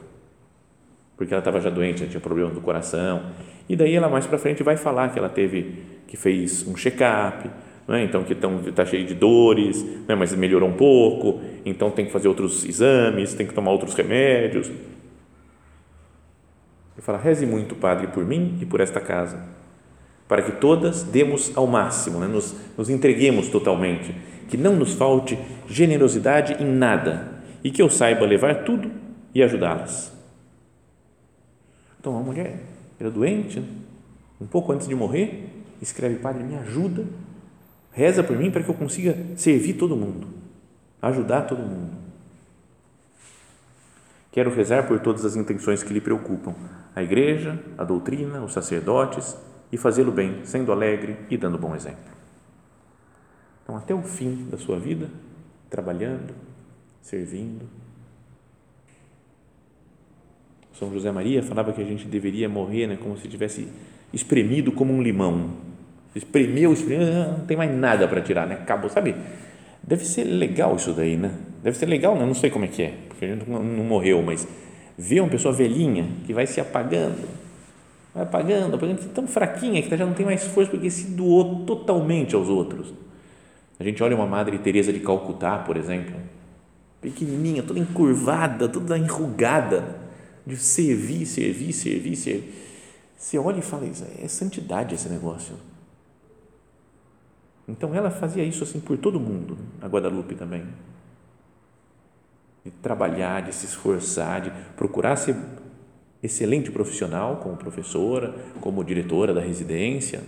porque 1.16 1.33
ela 1.33 1.40
estava 1.40 1.61
já 1.61 1.70
doente, 1.70 2.07
tinha 2.07 2.20
problema 2.20 2.51
do 2.51 2.61
coração. 2.61 3.22
E 3.68 3.77
daí 3.77 3.94
ela 3.94 4.09
mais 4.09 4.27
para 4.27 4.38
frente 4.38 4.62
vai 4.62 4.77
falar 4.77 5.11
que 5.11 5.18
ela 5.18 5.29
teve, 5.29 5.83
que 6.07 6.16
fez 6.16 6.66
um 6.66 6.77
check-up, 6.77 7.48
né? 7.87 8.05
então 8.05 8.25
que 8.25 8.37
está 8.68 8.85
cheio 8.85 9.07
de 9.07 9.14
dores, 9.14 9.83
né? 10.09 10.14
mas 10.14 10.35
melhorou 10.35 10.68
um 10.68 10.75
pouco, 10.75 11.40
então 11.64 11.90
tem 11.90 12.07
que 12.07 12.12
fazer 12.12 12.29
outros 12.29 12.64
exames, 12.64 13.35
tem 13.35 13.46
que 13.46 13.55
tomar 13.55 13.70
outros 13.70 13.94
remédios. 13.94 14.68
Ele 14.68 14.79
fala: 17.01 17.18
reze 17.18 17.46
muito, 17.46 17.75
Padre, 17.75 18.09
por 18.09 18.25
mim 18.25 18.59
e 18.61 18.66
por 18.66 18.81
esta 18.81 19.01
casa, 19.01 19.42
para 20.29 20.42
que 20.42 20.53
todas 20.53 21.03
demos 21.03 21.57
ao 21.57 21.66
máximo, 21.66 22.20
né? 22.20 22.27
nos, 22.27 22.55
nos 22.77 22.90
entreguemos 22.90 23.48
totalmente, 23.48 24.14
que 24.48 24.57
não 24.57 24.77
nos 24.77 24.94
falte 24.94 25.38
generosidade 25.68 26.62
em 26.62 26.66
nada 26.66 27.42
e 27.64 27.70
que 27.70 27.81
eu 27.81 27.88
saiba 27.88 28.27
levar 28.27 28.64
tudo 28.64 28.90
e 29.35 29.42
ajudá-las. 29.42 30.12
Então, 32.02 32.18
a 32.18 32.20
mulher 32.20 32.58
era 32.98 33.08
doente, 33.08 33.62
um 34.40 34.46
pouco 34.46 34.72
antes 34.72 34.88
de 34.88 34.94
morrer, 34.94 35.48
escreve: 35.80 36.16
Padre, 36.16 36.42
me 36.42 36.56
ajuda, 36.56 37.06
reza 37.92 38.24
por 38.24 38.36
mim 38.36 38.50
para 38.50 38.60
que 38.60 38.68
eu 38.68 38.74
consiga 38.74 39.16
servir 39.36 39.74
todo 39.74 39.96
mundo, 39.96 40.26
ajudar 41.00 41.42
todo 41.42 41.60
mundo. 41.60 41.92
Quero 44.32 44.52
rezar 44.52 44.88
por 44.88 44.98
todas 44.98 45.24
as 45.24 45.36
intenções 45.36 45.84
que 45.84 45.92
lhe 45.92 46.00
preocupam, 46.00 46.56
a 46.92 47.04
igreja, 47.04 47.62
a 47.78 47.84
doutrina, 47.84 48.42
os 48.42 48.52
sacerdotes 48.52 49.36
e 49.70 49.76
fazê-lo 49.76 50.10
bem, 50.10 50.44
sendo 50.44 50.72
alegre 50.72 51.16
e 51.30 51.36
dando 51.36 51.56
bom 51.56 51.72
exemplo. 51.72 52.10
Então, 53.62 53.76
até 53.76 53.94
o 53.94 54.02
fim 54.02 54.48
da 54.50 54.58
sua 54.58 54.80
vida, 54.80 55.08
trabalhando, 55.70 56.34
servindo. 57.00 57.64
São 60.78 60.92
José 60.92 61.11
Maria 61.12 61.42
falava 61.42 61.72
que 61.72 61.80
a 61.80 61.85
gente 61.85 62.06
deveria 62.06 62.48
morrer 62.48 62.87
né, 62.87 62.98
como 63.00 63.16
se 63.16 63.28
tivesse 63.28 63.68
espremido 64.12 64.72
como 64.72 64.92
um 64.92 65.02
limão. 65.02 65.50
Espremeu, 66.14 66.72
espremeu, 66.72 67.08
ah, 67.08 67.37
não 67.38 67.46
tem 67.46 67.56
mais 67.56 67.74
nada 67.74 68.06
para 68.06 68.20
tirar, 68.20 68.46
né? 68.46 68.54
Acabou, 68.54 68.90
sabe? 68.90 69.14
Deve 69.82 70.04
ser 70.04 70.24
legal 70.24 70.76
isso 70.76 70.92
daí, 70.92 71.16
né? 71.16 71.32
Deve 71.62 71.76
ser 71.76 71.87
legal, 71.87 72.16
né? 72.16 72.26
não 72.26 72.35
sei 72.35 72.50
como 72.50 72.64
é 72.64 72.68
que 72.68 72.82
é, 72.82 72.94
porque 73.08 73.24
a 73.24 73.28
gente 73.28 73.48
não, 73.48 73.62
morreu, 73.62 74.20
mas 74.22 74.46
ver 74.98 75.20
uma 75.20 75.30
pessoa 75.30 75.54
velhinha 75.54 76.06
que 76.26 76.35
vai 76.35 76.46
se 76.46 76.61
apagando, 76.61 77.28
vai 78.12 78.24
apagando, 78.24 78.74
apagando, 78.74 79.08
tão 79.14 79.26
fraquinha 79.26 79.80
que 79.80 79.96
já 79.96 80.04
não 80.04 80.12
tem 80.12 80.26
mais 80.26 80.44
força 80.44 80.70
porque 80.70 80.90
se 80.90 81.12
doou 81.12 81.64
totalmente 81.64 82.35
aos 82.35 82.48
outros. 82.48 82.92
A 83.78 83.85
gente 83.85 84.02
olha 84.02 84.14
uma 84.14 84.26
Madre 84.26 84.58
Teresa 84.58 84.92
de 84.92 85.00
Calcutá, 85.00 85.58
por 85.58 85.76
exemplo, 85.76 86.14
pequenininha, 87.00 87.62
toda 87.62 87.78
encurvada, 87.78 88.68
toda 88.68 88.98
enrugada, 88.98 90.01
de 90.46 90.57
servir, 90.57 91.26
servir, 91.26 91.72
servir, 91.72 92.16
servir. 92.16 92.55
Você 93.16 93.38
olha 93.38 93.59
e 93.59 93.62
fala, 93.62 93.87
é 93.87 94.28
santidade 94.28 94.94
esse 94.94 95.09
negócio. 95.09 95.57
Então 97.68 97.94
ela 97.94 98.11
fazia 98.11 98.42
isso 98.42 98.64
assim 98.64 98.81
por 98.81 98.98
todo 98.98 99.20
mundo, 99.20 99.57
a 99.81 99.87
Guadalupe 99.87 100.35
também. 100.35 100.66
De 102.64 102.70
trabalhar, 102.70 103.42
de 103.42 103.55
se 103.55 103.66
esforçar, 103.66 104.40
de 104.40 104.50
procurar 104.76 105.16
ser 105.16 105.37
excelente 106.22 106.70
profissional 106.70 107.37
como 107.37 107.57
professora, 107.57 108.35
como 108.61 108.85
diretora 108.85 109.33
da 109.33 109.40
residência, 109.40 110.22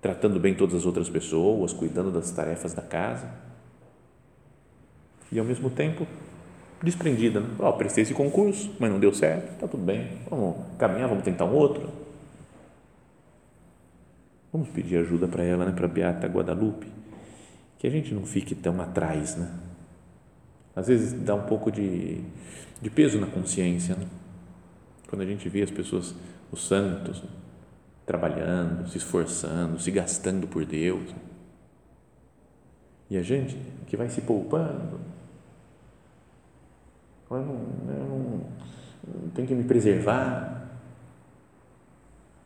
tratando 0.00 0.40
bem 0.40 0.54
todas 0.54 0.74
as 0.74 0.86
outras 0.86 1.08
pessoas, 1.08 1.72
cuidando 1.72 2.10
das 2.10 2.30
tarefas 2.30 2.72
da 2.72 2.82
casa 2.82 3.30
e 5.32 5.38
ao 5.38 5.44
mesmo 5.44 5.70
tempo 5.70 6.06
desprendida. 6.82 7.40
Né? 7.40 7.48
Oh, 7.58 7.72
prestei 7.72 8.02
esse 8.02 8.14
concurso, 8.14 8.74
mas 8.78 8.90
não 8.90 8.98
deu 8.98 9.12
certo, 9.12 9.52
está 9.52 9.68
tudo 9.68 9.82
bem, 9.82 10.18
vamos 10.28 10.56
caminhar, 10.78 11.08
vamos 11.08 11.24
tentar 11.24 11.44
um 11.44 11.54
outro. 11.54 11.88
Vamos 14.52 14.68
pedir 14.70 14.96
ajuda 14.96 15.28
para 15.28 15.44
ela, 15.44 15.64
né? 15.64 15.72
para 15.72 15.86
Beata 15.86 16.26
Guadalupe, 16.26 16.86
que 17.78 17.86
a 17.86 17.90
gente 17.90 18.12
não 18.12 18.24
fique 18.24 18.54
tão 18.54 18.80
atrás. 18.80 19.36
Né? 19.36 19.48
Às 20.74 20.88
vezes 20.88 21.12
dá 21.12 21.34
um 21.34 21.42
pouco 21.42 21.70
de, 21.70 22.20
de 22.82 22.90
peso 22.90 23.20
na 23.20 23.28
consciência, 23.28 23.94
né? 23.94 24.06
quando 25.08 25.22
a 25.22 25.26
gente 25.26 25.48
vê 25.48 25.62
as 25.62 25.70
pessoas, 25.70 26.14
os 26.50 26.66
santos, 26.66 27.22
né? 27.22 27.28
trabalhando, 28.04 28.88
se 28.88 28.98
esforçando, 28.98 29.78
se 29.78 29.88
gastando 29.92 30.48
por 30.48 30.64
Deus. 30.64 31.14
E 33.08 33.16
a 33.16 33.22
gente 33.22 33.56
que 33.86 33.96
vai 33.96 34.08
se 34.08 34.20
poupando, 34.20 35.00
eu 37.38 37.44
não, 37.44 37.60
eu 37.88 38.42
não, 39.22 39.30
tenho 39.30 39.46
que 39.46 39.54
me 39.54 39.64
preservar. 39.64 40.68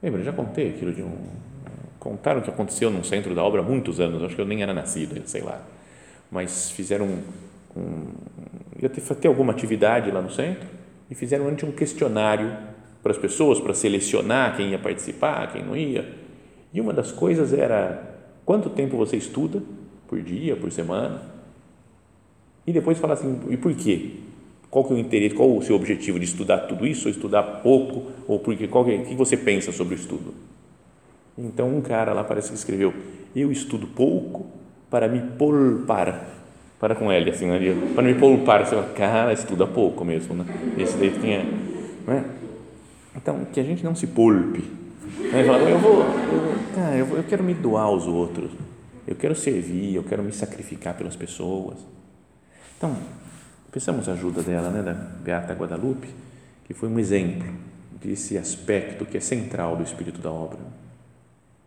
Lembra, 0.03 0.23
já 0.23 0.33
contei 0.33 0.71
aquilo 0.71 0.93
de 0.93 1.03
um. 1.03 1.17
Contaram 1.99 2.43
que 2.43 2.51
aconteceu 2.51 2.91
num 2.91 3.03
centro 3.03 3.35
da 3.35 3.43
obra 3.43 3.63
há 3.63 3.65
muitos 3.65 3.99
anos, 3.99 4.23
acho 4.23 4.35
que 4.35 4.41
eu 4.41 4.47
nem 4.47 4.63
era 4.63 4.75
nascido, 4.75 5.27
sei 5.27 5.41
lá. 5.41 5.63
Mas 6.31 6.71
fizeram 6.71 7.07
um. 7.07 7.23
um 7.77 8.07
ia 8.81 8.91
ter, 8.91 9.01
ter 9.01 9.29
alguma 9.29 9.53
atividade 9.53 10.11
lá 10.11 10.21
no 10.21 10.31
centro 10.31 10.69
e 11.11 11.15
fizeram 11.15 11.49
antes 11.49 11.67
um 11.67 11.73
questionário 11.73 12.55
para 13.03 13.13
as 13.13 13.19
pessoas, 13.19 13.61
para 13.61 13.73
selecionar 13.73 14.57
quem 14.57 14.71
ia 14.71 14.79
participar, 14.79 15.53
quem 15.53 15.65
não 15.65 15.77
ia. 15.77 16.11
E 16.73 16.81
uma 16.81 16.93
das 16.93 17.13
coisas 17.13 17.53
era 17.53 18.03
quanto 18.45 18.69
tempo 18.69 18.97
você 18.97 19.17
estuda 19.17 19.63
por 20.09 20.21
dia, 20.21 20.57
por 20.57 20.71
semana. 20.71 21.23
E 22.67 22.73
depois 22.73 22.99
falar 22.99 23.15
assim, 23.15 23.41
e 23.49 23.57
por 23.57 23.75
quê? 23.75 24.21
Qual 24.75 24.85
que 24.85 24.93
é 24.93 24.97
o 24.97 24.99
interesse, 24.99 25.37
qual 25.37 25.57
o 25.57 25.63
seu 25.63 25.77
objetivo 25.77 26.19
de 26.19 26.25
estudar 26.25 26.59
tudo 26.67 26.85
isso, 26.85 27.07
ou 27.07 27.11
estudar 27.13 27.45
pouco, 27.63 28.11
ou 28.27 28.41
porque 28.41 28.67
qual 28.67 28.85
que, 28.85 28.91
é, 28.91 28.99
que 28.99 29.15
você 29.15 29.37
pensa 29.37 29.71
sobre 29.71 29.95
o 29.95 29.97
estudo? 29.97 30.35
Então 31.39 31.77
um 31.77 31.81
cara 31.81 32.13
lá 32.13 32.25
parece 32.25 32.49
que 32.49 32.57
escreveu, 32.57 32.93
eu 33.37 33.53
estudo 33.53 33.87
pouco 33.87 34.47
para 34.91 35.07
me 35.07 35.21
poupar, 35.39 36.29
para 36.81 36.97
com 36.97 37.13
ele 37.13 37.31
assim, 37.31 37.47
né? 37.47 37.61
para 37.95 38.03
me 38.03 38.15
poupar, 38.17 38.67
você 38.67 38.75
fala, 38.75 38.89
cara, 38.89 39.33
estuda 39.33 39.65
pouco 39.65 40.05
mesmo, 40.05 40.35
né? 40.35 40.45
Esse 40.77 40.97
daí 40.97 41.11
tinha, 41.21 41.45
né? 42.05 42.25
Então 43.15 43.47
que 43.53 43.61
a 43.61 43.63
gente 43.63 43.85
não 43.85 43.95
se 43.95 44.09
poupe, 44.09 44.65
né? 45.33 45.45
Fala, 45.45 45.71
eu 45.71 45.79
vou, 45.79 46.01
eu, 46.01 46.55
cara, 46.75 46.97
eu, 46.97 47.07
vou, 47.07 47.17
eu 47.19 47.23
quero 47.23 47.45
me 47.45 47.55
doar 47.55 47.85
aos 47.85 48.09
outros, 48.09 48.51
eu 49.07 49.15
quero 49.15 49.37
servir, 49.37 49.95
eu 49.95 50.03
quero 50.03 50.25
me 50.25 50.33
sacrificar 50.33 50.97
pelas 50.97 51.15
pessoas. 51.15 51.77
Então 52.77 52.97
Pensamos 53.75 54.09
a 54.09 54.13
ajuda 54.13 54.41
dela, 54.41 54.71
né, 54.71 54.83
da 54.83 54.93
Beata 54.93 55.53
Guadalupe, 55.53 56.07
que 56.65 56.73
foi 56.73 56.89
um 56.89 56.97
exemplo 56.97 57.53
desse 58.01 58.39
aspecto 58.39 59.05
que 59.05 59.17
é 59.17 59.21
central 59.21 59.77
do 59.77 59.83
espírito 59.83 60.21
da 60.21 60.31
obra, 60.31 60.61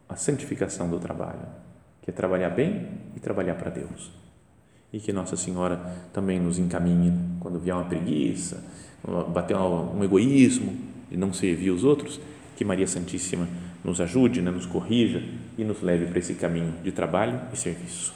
a 0.08 0.16
santificação 0.16 0.90
do 0.90 1.00
trabalho, 1.00 1.46
que 2.02 2.10
é 2.10 2.14
trabalhar 2.14 2.52
bem 2.52 2.88
e 3.14 3.20
trabalhar 3.20 3.56
para 3.56 3.70
Deus. 3.70 4.10
E 4.94 5.02
que 5.02 5.12
Nossa 5.12 5.36
Senhora 5.36 5.82
também 6.14 6.40
nos 6.40 6.58
encaminhe 6.58 7.12
quando 7.42 7.60
vier 7.60 7.76
uma 7.76 7.84
preguiça, 7.84 8.64
bater 9.34 9.58
um 9.58 10.02
egoísmo 10.02 10.78
de 11.12 11.18
não 11.18 11.34
servir 11.34 11.72
os 11.72 11.84
outros, 11.84 12.22
que 12.56 12.64
Maria 12.64 12.88
Santíssima 12.88 13.50
nos 13.84 14.00
ajude, 14.00 14.42
né, 14.42 14.50
nos 14.50 14.66
corrija 14.66 15.22
e 15.58 15.64
nos 15.66 15.82
leve 15.82 16.06
para 16.06 16.20
esse 16.20 16.36
caminho 16.36 16.74
de 16.82 16.94
trabalho 16.94 17.38
e 17.52 17.58
serviço. 17.58 18.16